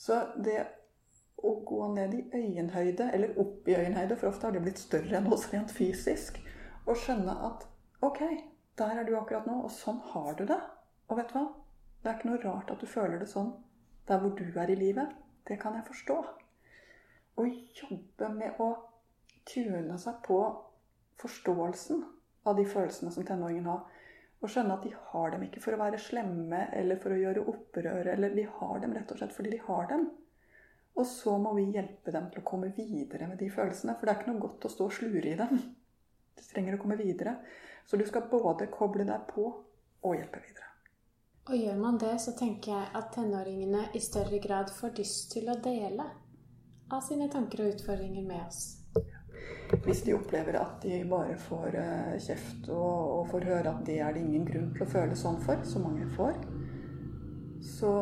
Så 0.00 0.16
det 0.40 0.58
å 1.40 1.54
gå 1.68 1.88
ned 1.94 2.14
i 2.16 2.22
øyenhøyde, 2.36 3.10
eller 3.14 3.36
opp 3.40 3.68
i 3.68 3.76
øyenhøyde, 3.76 4.16
for 4.16 4.30
ofte 4.30 4.48
har 4.48 4.56
de 4.56 4.62
blitt 4.64 4.80
større 4.80 5.18
enn 5.18 5.28
oss 5.32 5.48
rent 5.52 5.72
fysisk, 5.76 6.40
og 6.86 6.96
skjønne 7.00 7.34
at 7.48 7.66
ok, 8.04 8.20
der 8.80 9.00
er 9.00 9.08
du 9.08 9.16
akkurat 9.18 9.48
nå, 9.48 9.58
og 9.64 9.72
sånn 9.74 10.00
har 10.12 10.36
du 10.38 10.46
det. 10.48 10.60
Og 11.08 11.18
vet 11.20 11.32
du 11.32 11.36
hva? 11.36 11.46
Det 12.00 12.08
er 12.08 12.16
ikke 12.16 12.30
noe 12.30 12.44
rart 12.44 12.72
at 12.72 12.80
du 12.80 12.88
føler 12.88 13.20
det 13.20 13.28
sånn 13.28 13.52
der 14.08 14.22
hvor 14.22 14.32
du 14.36 14.46
er 14.58 14.72
i 14.72 14.78
livet. 14.78 15.12
Det 15.46 15.58
kan 15.60 15.76
jeg 15.76 15.88
forstå 15.88 16.16
å 17.40 17.44
jobbe 17.46 18.30
med 18.34 18.60
å 18.60 18.70
tune 19.48 19.98
seg 20.00 20.20
på 20.24 20.38
forståelsen 21.20 22.02
av 22.48 22.56
de 22.56 22.64
følelsene 22.68 23.12
som 23.12 23.26
tenåringen 23.26 23.68
har. 23.68 23.84
Og 24.40 24.48
skjønne 24.48 24.76
at 24.78 24.86
de 24.86 24.94
har 25.10 25.34
dem 25.34 25.44
ikke 25.44 25.60
for 25.60 25.76
å 25.76 25.80
være 25.82 26.00
slemme 26.00 26.62
eller 26.76 27.00
for 27.02 27.12
å 27.12 27.20
gjøre 27.20 27.44
opprør. 27.52 28.08
Eller 28.14 28.32
de 28.36 28.46
har 28.48 28.80
dem 28.80 28.94
rett 28.96 29.12
og 29.12 29.20
slett 29.20 29.34
fordi 29.36 29.52
de 29.52 29.60
har 29.66 29.90
dem. 29.90 30.06
Og 30.96 31.06
så 31.06 31.36
må 31.38 31.52
vi 31.58 31.68
hjelpe 31.74 32.12
dem 32.14 32.30
til 32.32 32.40
å 32.40 32.46
komme 32.48 32.72
videre 32.76 33.28
med 33.28 33.38
de 33.40 33.50
følelsene. 33.52 33.94
For 33.98 34.08
det 34.08 34.14
er 34.14 34.22
ikke 34.22 34.32
noe 34.32 34.44
godt 34.46 34.66
å 34.66 34.72
stå 34.72 34.88
og 34.88 34.96
slure 34.96 35.28
i 35.28 35.36
dem. 35.38 35.60
Du 36.36 36.42
trenger 36.48 36.76
å 36.76 36.80
komme 36.80 36.96
videre. 37.00 37.36
Så 37.86 38.00
du 38.00 38.06
skal 38.08 38.28
både 38.32 38.70
koble 38.72 39.04
deg 39.08 39.28
på 39.28 39.46
og 39.50 40.16
hjelpe 40.16 40.40
videre. 40.40 40.66
Og 41.50 41.56
gjør 41.56 41.78
man 41.80 41.98
det, 41.98 42.14
så 42.22 42.32
tenker 42.36 42.72
jeg 42.72 42.90
at 42.96 43.12
tenåringene 43.14 43.86
i 43.96 44.02
større 44.04 44.38
grad 44.40 44.70
får 44.72 44.96
lyst 45.00 45.32
til 45.32 45.48
å 45.50 45.58
dele 45.60 46.06
av 46.90 47.00
sine 47.06 47.28
tanker 47.32 47.64
og 47.64 47.74
utfordringer 47.74 48.26
med 48.26 48.44
oss. 48.46 48.79
Hvis 49.84 50.02
de 50.06 50.14
opplever 50.16 50.58
at 50.58 50.82
de 50.82 50.98
bare 51.10 51.36
får 51.38 51.76
uh, 51.78 52.16
kjeft 52.18 52.68
og, 52.74 53.20
og, 53.20 53.22
får 53.30 53.46
høre 53.48 53.70
at 53.70 53.84
det 53.86 54.00
er 54.02 54.14
det 54.14 54.24
ingen 54.24 54.46
grunn 54.48 54.70
til 54.74 54.84
å 54.84 54.90
føle 54.90 55.18
sånn 55.18 55.38
for, 55.44 55.62
som 55.66 55.86
mange 55.86 56.08
får, 56.16 56.38
så, 57.62 57.92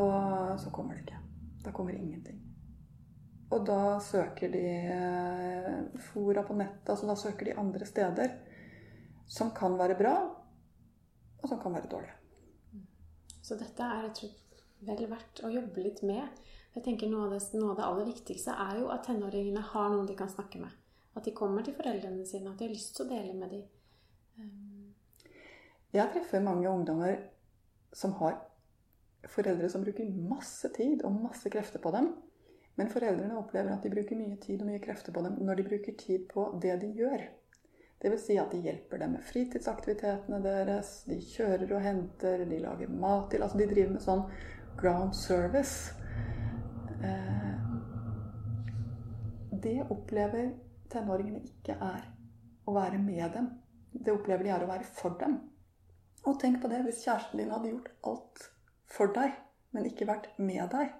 så 0.61 0.73
kommer 0.73 0.97
det 0.97 1.05
ikke. 1.05 1.21
Da 1.65 1.73
kommer 1.75 1.97
ingenting. 1.97 2.39
Og 3.49 3.65
da 3.65 3.97
søker 4.03 4.51
de 4.53 4.65
uh, 4.93 5.99
fora 6.11 6.43
på 6.45 6.57
nettet, 6.57 6.89
altså 6.93 7.09
da 7.09 7.17
søker 7.19 7.49
de 7.49 7.57
andre 7.61 7.87
steder 7.89 8.35
som 9.29 9.53
kan 9.55 9.77
være 9.77 9.97
bra, 9.97 10.15
og 11.39 11.49
som 11.49 11.61
kan 11.61 11.73
være 11.77 11.89
dårlige. 11.91 12.15
Så 13.45 13.57
dette 13.57 13.85
er 13.85 14.09
og 14.09 14.17
slett 14.17 14.49
vel 14.85 15.05
verdt 15.09 15.41
å 15.45 15.51
jobbe 15.53 15.83
litt 15.83 16.01
med. 16.05 16.41
Jeg 16.75 16.85
tenker 16.85 17.09
noe 17.09 17.27
av, 17.27 17.33
det, 17.33 17.41
noe 17.57 17.73
av 17.73 17.79
det 17.79 17.87
aller 17.87 18.09
viktigste 18.11 18.53
er 18.53 18.81
jo 18.81 18.91
at 18.93 19.07
tenåringene 19.07 19.63
har 19.71 19.89
noen 19.91 20.07
de 20.09 20.17
kan 20.17 20.29
snakke 20.31 20.61
med. 20.61 20.75
At 21.17 21.25
de 21.25 21.33
kommer 21.35 21.65
til 21.65 21.75
foreldrene 21.75 22.25
sine, 22.25 22.51
at 22.51 22.59
de 22.59 22.67
har 22.67 22.73
lyst 22.73 22.95
til 22.95 23.07
å 23.07 23.09
dele 23.09 23.33
med 23.33 23.55
dem. 23.55 23.65
Um. 24.37 24.93
Jeg 25.93 26.13
treffer 26.13 26.43
mange 26.45 26.69
ungdommer 26.69 27.17
som 27.93 28.13
har 28.19 28.37
foreldre 29.27 29.69
som 29.69 29.83
bruker 29.83 30.09
masse 30.29 30.69
tid 30.75 31.01
og 31.03 31.17
masse 31.23 31.49
krefter 31.49 31.81
på 31.81 31.91
dem. 31.95 32.11
Men 32.79 32.91
foreldrene 32.93 33.35
opplever 33.35 33.73
at 33.73 33.83
de 33.83 33.91
bruker 33.91 34.15
mye 34.15 34.37
tid 34.39 34.61
og 34.61 34.69
mye 34.69 34.79
krefter 34.83 35.15
på 35.15 35.23
dem 35.25 35.35
når 35.43 35.59
de 35.59 35.67
bruker 35.67 35.97
tid 35.99 36.29
på 36.31 36.45
det 36.63 36.77
de 36.83 36.93
gjør. 37.01 37.25
Dvs. 37.99 38.21
Si 38.23 38.37
at 38.39 38.53
de 38.53 38.61
hjelper 38.63 39.01
dem 39.01 39.17
med 39.17 39.25
fritidsaktivitetene 39.27 40.39
deres, 40.43 41.01
de 41.09 41.17
kjører 41.19 41.73
og 41.73 41.83
henter, 41.83 42.45
de 42.47 42.61
lager 42.63 42.93
mat 43.01 43.27
til 43.33 43.43
Altså 43.43 43.59
de 43.59 43.67
driver 43.67 43.97
med 43.97 44.05
sånn 44.05 44.23
ground 44.79 45.17
service. 45.19 45.91
Eh, 47.03 47.57
det 49.59 49.75
opplever 49.89 50.53
tenåringene 50.91 51.41
ikke 51.47 51.75
er 51.75 52.05
å 52.67 52.75
være 52.75 52.99
med 53.01 53.33
dem. 53.35 53.49
Det 53.93 54.13
opplever 54.13 54.45
de 54.45 54.53
er 54.53 54.65
å 54.65 54.69
være 54.69 54.87
for 54.99 55.17
dem. 55.21 55.39
Og 56.27 56.39
tenk 56.41 56.59
på 56.61 56.69
det 56.71 56.81
hvis 56.85 57.03
kjæresten 57.05 57.41
din 57.41 57.53
hadde 57.53 57.71
gjort 57.73 57.91
alt 58.11 58.49
for 58.89 59.13
deg. 59.15 59.37
men 59.69 59.85
ikke 59.85 60.07
vært 60.09 60.31
med 60.41 60.63
deg, 60.73 60.93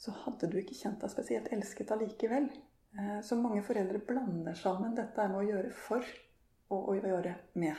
så 0.00 0.14
hadde 0.22 0.48
du 0.48 0.54
ikke 0.56 0.76
kjent 0.78 1.02
deg 1.02 1.10
spesielt 1.12 1.50
elsket 1.52 1.90
allikevel. 1.92 2.46
Eh, 2.96 3.18
så 3.20 3.36
mange 3.36 3.60
foreldre 3.66 4.00
blander 4.08 4.56
sammen 4.56 4.94
dette 4.96 5.26
med 5.28 5.42
å 5.42 5.44
gjøre 5.44 5.72
for 5.76 6.06
og 6.72 6.88
å 6.88 6.94
gjøre 6.96 7.34
med. 7.60 7.76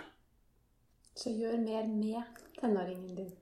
Så 1.17 1.33
gjør 1.33 1.57
mer 1.63 1.89
med 1.89 2.43
tenåringen 2.59 3.17
din. 3.17 3.33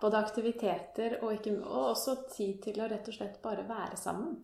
Både 0.00 0.20
aktiviteter 0.20 1.18
og, 1.22 1.32
ikke, 1.38 1.56
og 1.64 1.90
også 1.96 2.16
tid 2.30 2.60
til 2.68 2.78
å 2.78 2.86
rett 2.92 3.08
og 3.08 3.16
slett 3.16 3.40
bare 3.42 3.64
være 3.66 3.98
sammen. 3.98 4.36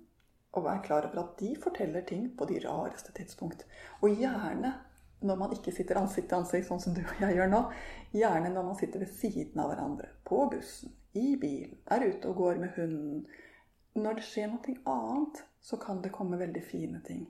Og 0.52 0.64
vær 0.66 0.82
klar 0.84 1.06
over 1.08 1.22
at 1.22 1.36
de 1.40 1.54
forteller 1.60 2.04
ting 2.08 2.26
på 2.36 2.48
de 2.48 2.58
rareste 2.64 3.12
tidspunkt. 3.16 3.64
Og 4.02 4.16
gjerne 4.20 4.74
når 5.22 5.38
man 5.38 5.52
ikke 5.54 5.72
sitter 5.74 6.00
ansikt 6.00 6.28
til 6.30 6.40
ansikt, 6.40 6.66
sånn 6.68 6.82
som 6.82 6.96
du 6.96 7.02
og 7.04 7.20
jeg 7.22 7.38
gjør 7.38 7.50
nå. 7.52 7.60
Gjerne 8.16 8.50
når 8.52 8.66
man 8.66 8.78
sitter 8.78 9.04
ved 9.04 9.12
siden 9.14 9.62
av 9.62 9.70
hverandre. 9.70 10.10
På 10.26 10.44
bussen, 10.50 10.92
i 11.18 11.36
bilen, 11.40 11.78
er 11.92 12.06
ute 12.08 12.30
og 12.30 12.40
går 12.40 12.60
med 12.62 12.74
hunden. 12.76 13.22
Når 13.94 14.18
det 14.18 14.26
skjer 14.26 14.50
noe 14.50 14.74
annet, 14.88 15.42
så 15.62 15.78
kan 15.80 16.00
det 16.02 16.12
komme 16.14 16.40
veldig 16.40 16.64
fine 16.64 17.02
ting. 17.06 17.26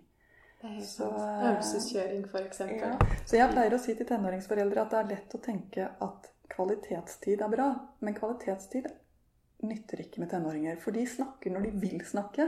Så. 0.62 1.08
Øvelseskjøring, 1.11 2.26
f.eks. 2.30 2.61
Ja. 2.70 2.92
Så 3.26 3.38
jeg 3.38 3.50
pleier 3.50 3.74
å 3.74 3.80
si 3.82 3.96
til 3.98 4.06
tenåringsforeldre 4.06 4.85
at 4.85 4.92
det 4.92 5.00
er 5.00 5.08
lett 5.11 5.35
å 5.35 5.40
tenke 5.42 5.88
at 6.06 6.28
kvalitetstid 6.52 7.42
er 7.42 7.50
bra. 7.50 7.72
Men 7.98 8.14
kvalitetstid 8.14 8.87
nytter 9.66 10.04
ikke 10.04 10.22
med 10.22 10.30
tenåringer. 10.30 10.78
For 10.82 10.94
de 10.94 11.02
snakker 11.08 11.54
når 11.54 11.66
de 11.66 11.72
vil 11.82 11.98
snakke. 12.06 12.46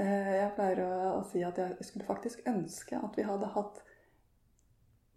Eh, 0.00 0.34
jeg 0.38 0.52
pleier 0.56 0.80
å 0.86 1.20
si 1.28 1.42
at 1.44 1.58
jeg 1.60 1.84
skulle 1.84 2.08
faktisk 2.08 2.46
ønske 2.48 2.96
at 2.96 3.16
vi 3.18 3.26
hadde 3.26 3.52
hatt 3.56 3.82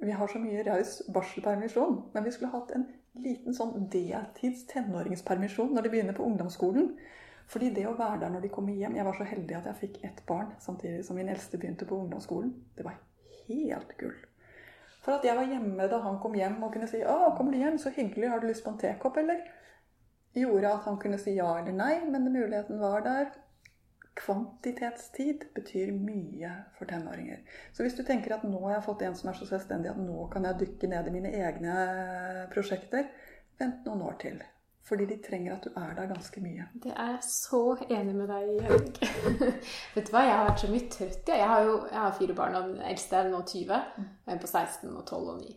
vi 0.03 0.11
har 0.11 0.27
så 0.27 0.39
mye 0.41 0.63
raus 0.67 0.97
barselpermisjon, 1.15 1.99
men 2.13 2.25
vi 2.25 2.31
skulle 2.33 2.51
hatt 2.51 2.73
en 2.75 2.83
liten 3.23 3.55
sånn 3.55 3.85
deltids 3.93 4.65
tenåringspermisjon 4.67 5.71
når 5.71 5.85
de 5.85 5.91
begynner 5.93 6.17
på 6.17 6.25
ungdomsskolen. 6.27 6.89
Fordi 7.47 7.69
det 7.75 7.85
å 7.87 7.95
være 7.95 8.23
der 8.23 8.33
når 8.33 8.45
de 8.45 8.51
kommer 8.55 8.75
hjem 8.75 8.95
Jeg 8.95 9.05
var 9.05 9.17
så 9.17 9.25
heldig 9.27 9.55
at 9.57 9.65
jeg 9.67 9.79
fikk 9.81 9.97
ett 10.07 10.21
barn 10.27 10.53
samtidig 10.63 11.03
som 11.05 11.17
min 11.19 11.29
eldste 11.31 11.59
begynte 11.59 11.87
på 11.87 11.97
ungdomsskolen. 11.99 12.53
Det 12.75 12.85
var 12.87 12.99
helt 13.47 13.97
gull. 13.99 14.15
For 15.03 15.17
at 15.17 15.27
jeg 15.27 15.35
var 15.35 15.51
hjemme 15.51 15.87
da 15.91 15.99
han 16.05 16.19
kom 16.23 16.35
hjem 16.39 16.61
og 16.63 16.73
kunne 16.73 16.87
si 16.87 17.03
'Å, 17.03 17.35
kommer 17.37 17.51
du 17.51 17.59
hjem? 17.59 17.77
Så 17.77 17.91
hyggelig. 17.91 18.29
Har 18.29 18.39
du 18.39 18.47
lyst 18.47 18.63
på 18.63 18.71
en 18.71 18.79
tekopp, 18.79 19.17
eller?' 19.17 19.43
Gjorde 20.33 20.73
at 20.73 20.85
han 20.87 20.97
kunne 20.97 21.17
si 21.17 21.35
ja 21.35 21.59
eller 21.59 21.71
nei, 21.71 22.05
men 22.09 22.31
muligheten 22.33 22.79
var 22.79 23.01
der 23.01 23.29
kvantitetstid 24.17 25.47
betyr 25.55 25.91
mye 25.95 26.51
for 26.77 26.89
tenåringer. 26.89 27.43
Så 27.73 27.85
hvis 27.85 27.97
du 27.97 28.03
tenker 28.05 28.35
at 28.35 28.45
nå 28.47 28.59
har 28.67 28.77
jeg 28.77 28.87
fått 28.87 29.05
en 29.07 29.17
som 29.17 29.31
er 29.31 29.37
så 29.39 29.47
selvstendig 29.49 29.91
at 29.91 30.01
nå 30.01 30.27
kan 30.33 30.45
jeg 30.47 30.59
dykke 30.63 30.89
ned 30.91 31.09
i 31.09 31.13
mine 31.15 31.31
egne 31.43 31.77
prosjekter, 32.53 33.09
vent 33.59 33.87
noen 33.87 34.05
år 34.09 34.19
til. 34.21 34.41
Fordi 34.83 35.05
de 35.07 35.17
trenger 35.23 35.53
at 35.55 35.63
du 35.63 35.77
er 35.79 35.93
der 35.95 36.09
ganske 36.11 36.41
mye. 36.43 36.65
Det 36.83 36.91
er 36.91 37.13
jeg 37.13 37.27
så 37.29 37.61
enig 37.87 38.15
med 38.17 38.27
deg 38.27 38.49
i, 38.51 38.57
Vet 39.95 40.09
du 40.09 40.11
hva, 40.11 40.25
jeg 40.27 40.33
har 40.35 40.49
vært 40.49 40.63
så 40.65 40.71
mye 40.73 40.89
trøtt. 40.91 41.31
Jeg 41.31 41.51
har 41.53 41.67
jo 41.67 41.77
jeg 41.87 41.99
har 41.99 42.17
fire 42.17 42.35
barn, 42.35 42.57
og 42.59 42.73
den 42.73 42.81
eldste 42.91 43.21
er 43.21 43.29
nå 43.31 43.39
20. 43.47 43.77
En 44.27 44.41
på 44.43 44.49
16 44.49 44.89
og 44.91 45.05
12 45.05 45.21
og 45.21 45.37
9. 45.39 45.55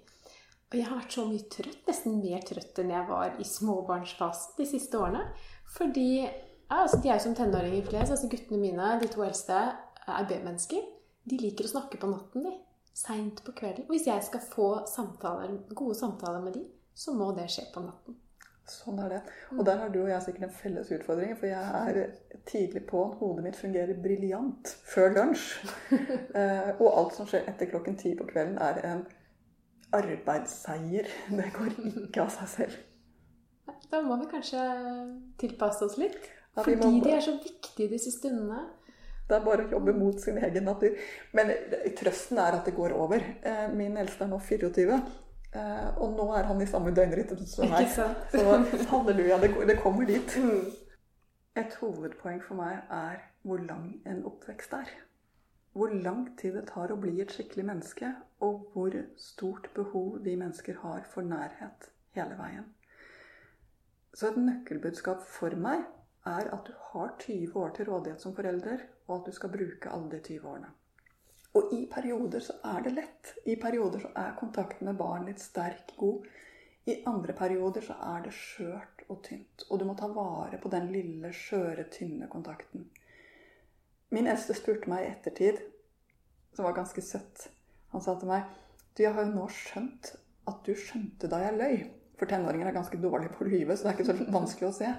Og 0.66 0.78
jeg 0.78 0.86
har 0.86 1.00
vært 1.00 1.16
så 1.18 1.24
mye 1.26 1.48
trøtt, 1.50 1.82
nesten 1.90 2.20
mer 2.22 2.46
trøtt 2.46 2.78
enn 2.82 2.94
jeg 2.94 3.08
var 3.10 3.34
i 3.42 3.46
småbarnsfasen 3.46 4.56
de 4.60 4.68
siste 4.70 4.98
årene. 4.98 5.26
Fordi 5.74 6.08
ja, 6.70 6.82
altså, 6.82 7.00
de 7.02 7.08
er 7.08 7.18
jo 7.18 7.24
som 7.28 7.34
tenåringer 7.38 7.88
flest. 7.88 8.10
Altså, 8.10 8.28
guttene 8.30 8.60
mine, 8.60 8.92
de 9.02 9.08
to 9.12 9.24
eldste, 9.26 9.62
er 10.06 10.28
B-mennesker. 10.28 10.84
De 11.30 11.38
liker 11.40 11.66
å 11.66 11.72
snakke 11.72 11.98
på 12.02 12.10
natten, 12.10 12.46
de. 12.46 12.54
Seint 12.96 13.42
på 13.44 13.52
kvelden. 13.56 13.88
Og 13.88 13.96
hvis 13.96 14.06
jeg 14.08 14.22
skal 14.24 14.44
få 14.52 14.68
samtaler, 14.88 15.58
gode 15.74 15.98
samtaler 15.98 16.40
med 16.44 16.56
de, 16.56 16.62
så 16.96 17.12
må 17.12 17.32
det 17.36 17.50
skje 17.52 17.66
på 17.74 17.82
natten. 17.84 18.16
Sånn 18.66 18.98
er 18.98 19.12
det. 19.12 19.18
Og 19.54 19.62
der 19.66 19.78
har 19.78 19.90
du 19.94 20.00
og 20.00 20.08
jeg 20.10 20.24
sikkert 20.24 20.48
en 20.48 20.56
felles 20.56 20.88
utfordring. 20.96 21.36
For 21.38 21.46
jeg 21.46 21.60
er 21.62 22.40
tidlig 22.48 22.82
på. 22.90 23.04
Hodet 23.20 23.44
mitt 23.44 23.58
fungerer 23.58 24.00
briljant 24.02 24.72
før 24.94 25.14
lunsj. 25.20 25.46
Eh, 26.36 26.72
og 26.82 26.90
alt 26.90 27.14
som 27.16 27.28
skjer 27.28 27.46
etter 27.48 27.70
klokken 27.70 27.94
ti 27.96 28.10
på 28.18 28.26
kvelden, 28.28 28.58
er 28.60 28.82
en 28.84 28.98
arbeidsseier. 29.96 31.08
Det 31.32 31.46
går 31.54 31.70
ikke 31.86 32.26
av 32.26 32.32
seg 32.34 32.50
selv. 32.52 32.74
Da 33.88 34.02
må 34.04 34.18
vi 34.20 34.26
kanskje 34.34 34.64
tilpasse 35.40 35.86
oss 35.86 35.96
litt. 36.00 36.28
Fordi 36.56 36.76
må... 36.80 37.04
de 37.04 37.12
er 37.12 37.22
så 37.24 37.36
viktige 37.42 37.90
disse 37.92 38.12
stundene. 38.14 38.64
Det 39.26 39.34
er 39.34 39.44
bare 39.44 39.66
å 39.66 39.70
jobbe 39.74 39.92
mot 39.96 40.18
sin 40.22 40.38
egen 40.38 40.68
natur. 40.68 40.94
Men 41.34 41.50
trøsten 41.98 42.38
er 42.38 42.58
at 42.60 42.68
det 42.68 42.76
går 42.76 42.94
over. 42.94 43.24
Eh, 43.42 43.66
min 43.74 43.96
eldste 43.98 44.24
er 44.24 44.30
nå 44.30 44.38
24. 44.38 44.98
Eh, 45.56 45.88
og 46.02 46.14
nå 46.14 46.28
er 46.38 46.46
han 46.46 46.62
i 46.62 46.68
samme 46.70 46.92
døgnrytme 46.94 47.48
som 47.48 47.70
meg. 47.72 47.88
Så 47.90 48.06
halleluja, 48.92 49.40
det 49.42 49.80
kommer 49.82 50.06
dit. 50.08 50.36
Mm. 50.38 50.68
Et 51.56 51.74
hovedpoeng 51.80 52.40
for 52.44 52.60
meg 52.60 52.78
er 52.92 53.20
hvor 53.46 53.62
lang 53.64 53.96
en 54.06 54.22
oppvekst 54.28 54.76
er. 54.76 54.94
Hvor 55.76 55.92
lang 55.92 56.28
tid 56.40 56.56
det 56.56 56.66
tar 56.70 56.92
å 56.92 57.00
bli 57.00 57.18
et 57.20 57.32
skikkelig 57.32 57.66
menneske, 57.68 58.10
og 58.40 58.70
hvor 58.72 58.94
stort 59.20 59.68
behov 59.76 60.22
vi 60.24 60.36
mennesker 60.36 60.78
har 60.82 61.04
for 61.10 61.26
nærhet 61.26 61.90
hele 62.16 62.36
veien. 62.38 62.64
Så 64.16 64.30
et 64.30 64.38
nøkkelbudskap 64.40 65.24
for 65.28 65.52
meg 65.60 65.84
er 66.26 66.50
at 66.54 66.66
du 66.66 66.72
har 66.90 67.14
20 67.22 67.56
år 67.60 67.70
til 67.76 67.88
rådighet 67.90 68.22
som 68.22 68.34
forelder, 68.34 68.82
og 69.06 69.20
at 69.20 69.30
du 69.30 69.36
skal 69.36 69.52
bruke 69.52 69.92
alle 69.92 70.10
de 70.10 70.20
20 70.20 70.48
årene. 70.50 70.72
Og 71.56 71.72
i 71.72 71.86
perioder 71.88 72.42
så 72.44 72.58
er 72.68 72.82
det 72.84 72.92
lett. 72.92 73.32
I 73.48 73.56
perioder 73.60 74.02
så 74.02 74.10
er 74.16 74.36
kontakten 74.38 74.90
med 74.90 74.98
barn 74.98 75.24
litt 75.28 75.40
sterk, 75.40 75.94
god. 75.96 76.26
I 76.86 77.00
andre 77.08 77.32
perioder 77.34 77.82
så 77.82 77.96
er 78.10 78.26
det 78.26 78.34
skjørt 78.36 79.06
og 79.08 79.22
tynt. 79.24 79.64
Og 79.70 79.80
du 79.80 79.86
må 79.88 79.94
ta 79.98 80.10
vare 80.12 80.60
på 80.62 80.70
den 80.72 80.90
lille, 80.92 81.32
skjøre, 81.32 81.88
tynne 81.92 82.28
kontakten. 82.32 82.90
Min 84.14 84.28
eldste 84.30 84.54
spurte 84.54 84.90
meg 84.90 85.06
i 85.06 85.10
ettertid, 85.14 85.62
som 86.54 86.64
var 86.64 86.76
ganske 86.76 87.02
søtt 87.02 87.48
Han 87.90 88.00
sa 88.00 88.14
til 88.16 88.30
meg 88.30 88.46
Du, 88.94 89.02
jeg 89.02 89.12
har 89.12 89.26
jo 89.26 89.32
nå 89.34 89.48
skjønt 89.52 90.12
at 90.48 90.60
du 90.64 90.76
skjønte 90.78 91.28
da 91.28 91.40
jeg 91.42 91.56
løy. 91.56 91.80
For 92.16 92.30
tenåringer 92.30 92.70
er 92.70 92.76
ganske 92.76 93.00
dårlige 93.00 93.34
på 93.34 93.44
å 93.44 93.48
lyve, 93.50 93.76
så 93.76 93.84
det 93.84 93.90
er 93.90 93.98
ikke 93.98 94.06
så 94.08 94.28
vanskelig 94.32 94.68
å 94.70 94.76
se. 94.76 94.92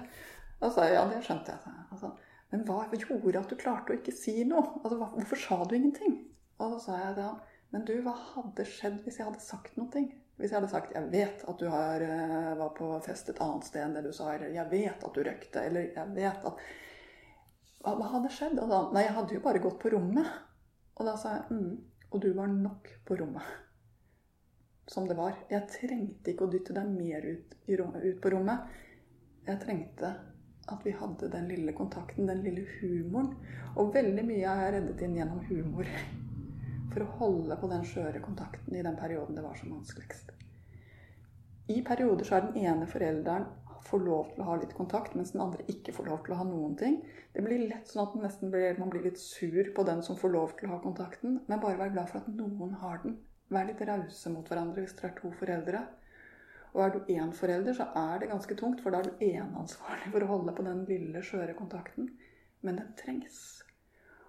Da 0.58 0.70
sa 0.74 0.88
ja, 0.90 1.04
det 1.10 1.20
skjønte 1.26 1.54
jeg. 1.54 1.76
Altså, 1.92 2.12
men 2.50 2.64
hva 2.66 2.80
gjorde 2.90 3.42
at 3.42 3.52
du 3.52 3.60
klarte 3.60 3.92
å 3.94 3.98
ikke 3.98 4.14
si 4.14 4.40
noe? 4.48 4.80
Altså, 4.82 4.98
hvorfor 4.98 5.40
sa 5.42 5.60
du 5.64 5.76
ingenting? 5.76 6.18
Og 6.58 6.74
så 6.74 6.80
sa 6.88 6.98
jeg 7.02 7.18
til 7.18 7.28
ham 7.28 7.38
men 7.74 7.84
du, 7.84 7.98
hva 8.04 8.14
hadde 8.16 8.64
skjedd 8.64 9.02
hvis 9.04 9.18
jeg 9.20 9.28
hadde 9.28 9.44
sagt 9.44 9.76
noe? 9.76 10.04
Hvis 10.38 10.52
jeg 10.52 10.56
hadde 10.56 10.70
sagt 10.70 10.92
'Jeg 10.94 11.10
vet 11.12 11.42
at 11.50 11.58
du 11.60 11.68
har, 11.68 12.00
eh, 12.00 12.54
var 12.56 12.70
på 12.76 12.88
fest 13.04 13.28
et 13.28 13.40
annet 13.42 13.64
sted 13.64 13.82
enn 13.82 13.94
det 13.94 14.04
du 14.04 14.12
sa', 14.12 14.34
eller 14.34 14.54
'Jeg 14.54 14.70
vet 14.70 15.04
at 15.04 15.14
du 15.14 15.20
røykte', 15.20 15.64
eller 15.66 15.80
'Jeg 15.80 16.14
vet 16.14 16.46
at 16.46 16.62
Hva, 17.82 17.94
hva 17.94 18.06
hadde 18.10 18.30
skjedd? 18.30 18.58
Og 18.58 18.68
da, 18.68 18.78
Nei, 18.92 19.02
jeg 19.02 19.14
hadde 19.14 19.34
jo 19.34 19.40
bare 19.40 19.58
gått 19.58 19.78
på 19.78 19.90
rommet. 19.92 20.26
Og 20.96 21.06
da 21.06 21.16
sa 21.16 21.34
jeg 21.34 21.44
mm, 21.50 21.84
'Og 22.10 22.20
du 22.22 22.32
var 22.34 22.46
nok 22.46 22.88
på 23.04 23.16
rommet'. 23.16 23.52
Som 24.86 25.06
det 25.06 25.16
var. 25.16 25.36
Jeg 25.50 25.68
trengte 25.68 26.32
ikke 26.32 26.46
å 26.46 26.50
dytte 26.50 26.72
deg 26.74 26.86
mer 26.86 27.22
ut, 27.22 27.54
ut 27.68 28.20
på 28.22 28.30
rommet. 28.30 28.58
Jeg 29.46 29.60
trengte 29.60 30.16
at 30.74 30.86
vi 30.86 30.94
hadde 30.96 31.30
den 31.32 31.48
lille 31.50 31.74
kontakten, 31.76 32.28
den 32.30 32.42
lille 32.44 32.64
humoren. 32.78 33.34
Og 33.76 33.94
veldig 33.94 34.24
mye 34.28 34.56
er 34.64 34.74
reddet 34.78 35.04
inn 35.04 35.16
gjennom 35.18 35.44
humor. 35.50 35.88
For 36.92 37.04
å 37.04 37.12
holde 37.20 37.56
på 37.60 37.70
den 37.70 37.86
skjøre 37.86 38.24
kontakten 38.24 38.76
i 38.76 38.84
den 38.84 38.96
perioden 38.98 39.36
det 39.36 39.44
var 39.44 39.56
som 39.60 39.74
vanskeligst. 39.76 40.34
I 41.68 41.82
perioder 41.84 42.24
så 42.24 42.38
er 42.38 42.46
den 42.46 42.62
ene 42.64 42.88
forelderen 42.88 43.48
får 43.88 44.04
lov 44.04 44.32
til 44.32 44.42
å 44.42 44.48
ha 44.48 44.56
litt 44.60 44.74
kontakt, 44.76 45.14
mens 45.16 45.32
den 45.34 45.42
andre 45.44 45.64
ikke 45.72 45.94
får 45.96 46.08
lov 46.10 46.20
til 46.24 46.34
å 46.34 46.40
ha 46.40 46.46
noen 46.48 46.74
ting. 46.80 46.98
Det 47.34 47.44
blir 47.44 47.64
lett 47.70 47.88
sånn 47.88 48.04
at 48.04 48.16
man 48.16 48.26
nesten 48.26 48.52
blir, 48.52 48.76
man 48.80 48.92
blir 48.92 49.06
litt 49.06 49.20
sur 49.20 49.70
på 49.74 49.84
den 49.88 50.02
som 50.04 50.18
får 50.18 50.34
lov 50.34 50.54
til 50.58 50.68
å 50.68 50.74
ha 50.74 50.80
kontakten. 50.84 51.40
Men 51.48 51.62
bare 51.62 51.80
vær 51.80 51.94
glad 51.94 52.10
for 52.10 52.20
at 52.20 52.28
noen 52.32 52.74
har 52.82 53.00
den. 53.04 53.18
Vær 53.52 53.68
litt 53.68 53.80
rause 53.88 54.32
mot 54.32 54.48
hverandre 54.48 54.84
hvis 54.84 54.96
dere 54.98 55.12
er 55.12 55.20
to 55.20 55.32
foreldre. 55.40 55.84
Og 56.78 56.84
er 56.84 56.92
du 56.94 57.08
én 57.10 57.32
forelder, 57.34 57.74
så 57.74 57.88
er 57.98 58.20
det 58.22 58.28
ganske 58.30 58.54
tungt, 58.54 58.84
for 58.84 58.94
da 58.94 59.00
er 59.00 59.08
du 59.08 59.22
eneansvarlig 59.26 60.12
for 60.12 60.22
å 60.22 60.28
holde 60.28 60.52
på 60.54 60.62
den 60.62 60.84
lille, 60.86 61.22
skjøre 61.26 61.56
kontakten. 61.58 62.12
Men 62.62 62.78
den 62.78 62.92
trengs. 63.00 63.40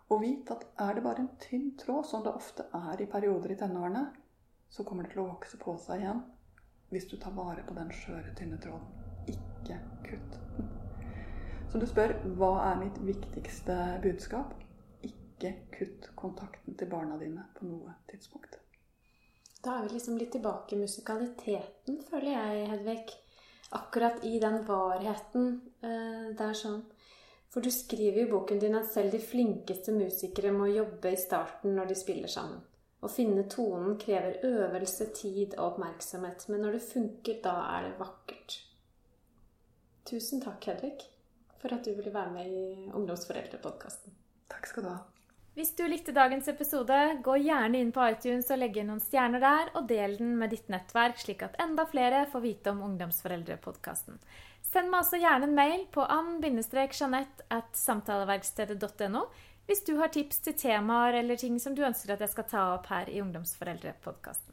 Og 0.09 0.23
vit 0.23 0.49
at 0.49 0.63
er 0.81 0.97
det 0.97 1.03
bare 1.05 1.21
en 1.21 1.29
tynn 1.43 1.75
tråd, 1.77 2.07
som 2.09 2.23
det 2.25 2.33
ofte 2.33 2.65
er 2.73 3.03
i 3.03 3.07
perioder 3.11 3.53
i 3.53 3.57
tenårene, 3.59 4.01
så 4.69 4.85
kommer 4.85 5.05
det 5.05 5.13
til 5.13 5.21
å 5.21 5.27
vokse 5.29 5.59
på 5.61 5.75
seg 5.81 6.01
igjen 6.01 6.23
hvis 6.89 7.05
du 7.11 7.19
tar 7.21 7.35
vare 7.37 7.61
på 7.67 7.75
den 7.77 7.91
skjøre, 7.93 8.33
tynne 8.37 8.57
tråden. 8.61 8.87
Ikke 9.29 9.77
kutt 10.07 10.39
den. 10.57 10.71
Så 11.69 11.77
du 11.77 11.85
spør 11.85 12.15
hva 12.39 12.49
er 12.71 12.81
mitt 12.81 12.97
viktigste 13.05 13.75
budskap? 14.01 14.55
Ikke 15.05 15.53
kutt 15.75 16.09
kontakten 16.17 16.73
til 16.81 16.89
barna 16.89 17.21
dine 17.21 17.45
på 17.59 17.69
noe 17.69 17.93
tidspunkt. 18.09 18.57
Da 19.63 19.75
er 19.75 19.87
vi 19.87 19.97
liksom 19.97 20.17
litt 20.17 20.31
tilbake 20.31 20.75
i 20.75 20.79
musikaliteten, 20.79 21.99
føler 22.07 22.31
jeg, 22.31 22.67
Hedvig. 22.71 23.03
Akkurat 23.75 24.23
i 24.25 24.39
den 24.39 24.63
varheten. 24.65 25.49
Eh, 25.83 26.31
det 26.33 26.45
er 26.45 26.57
sånn 26.57 26.79
For 27.49 27.65
du 27.65 27.71
skriver 27.73 28.23
i 28.23 28.29
boken 28.29 28.59
din 28.61 28.77
at 28.77 28.91
selv 28.93 29.11
de 29.11 29.19
flinkeste 29.19 29.93
musikere 29.95 30.51
må 30.53 30.67
jobbe 30.69 31.11
i 31.11 31.17
starten 31.17 31.73
når 31.75 31.91
de 31.91 31.97
spiller 31.97 32.29
sammen. 32.29 32.61
Å 33.01 33.09
finne 33.09 33.47
tonen 33.49 33.97
krever 33.97 34.41
øvelse, 34.45 35.09
tid 35.15 35.55
og 35.57 35.73
oppmerksomhet. 35.73 36.45
Men 36.49 36.65
når 36.65 36.77
det 36.77 36.87
funker, 36.91 37.39
da 37.43 37.55
er 37.75 37.87
det 37.87 37.99
vakkert. 37.99 38.59
Tusen 40.09 40.43
takk, 40.45 40.71
Hedvig, 40.71 41.07
for 41.59 41.73
at 41.73 41.85
du 41.85 41.95
ville 41.95 42.13
være 42.13 42.35
med 42.37 42.51
i 42.53 42.89
Ungdomsforeldrepodkasten. 42.93 44.13
Takk 44.49 44.69
skal 44.69 44.85
du 44.85 44.93
ha. 44.93 44.99
Hvis 45.57 45.73
du 45.75 45.83
likte 45.89 46.13
dagens 46.15 46.47
episode, 46.47 46.97
gå 47.25 47.35
gjerne 47.41 47.81
inn 47.81 47.89
på 47.91 48.03
iTunes 48.13 48.51
og 48.53 48.61
legg 48.61 48.77
inn 48.77 48.91
noen 48.91 49.01
stjerner 49.03 49.41
der, 49.43 49.71
og 49.75 49.89
del 49.89 50.15
den 50.19 50.37
med 50.39 50.53
ditt 50.53 50.69
nettverk, 50.71 51.17
slik 51.19 51.43
at 51.43 51.57
enda 51.59 51.87
flere 51.89 52.25
får 52.31 52.43
vite 52.45 52.71
om 52.71 52.83
Ungdomsforeldrepodkasten. 52.85 54.21
Send 54.69 54.91
meg 54.91 55.01
også 55.01 55.19
gjerne 55.19 55.49
en 55.49 55.57
mail 55.57 55.85
på 55.91 56.05
ann-jeanette 56.05 57.47
at 57.49 57.75
samtaleverkstedet.no 57.75 59.25
hvis 59.69 59.83
du 59.85 59.99
har 59.99 60.09
tips 60.09 60.39
til 60.41 60.55
temaer 60.57 61.19
eller 61.19 61.37
ting 61.37 61.59
som 61.61 61.75
du 61.77 61.83
ønsker 61.85 62.15
at 62.15 62.23
jeg 62.23 62.31
skal 62.31 62.47
ta 62.49 62.61
opp 62.73 62.87
her 62.89 63.09
i 63.13 63.19
Ungdomsforeldrepodkasten. 63.21 64.47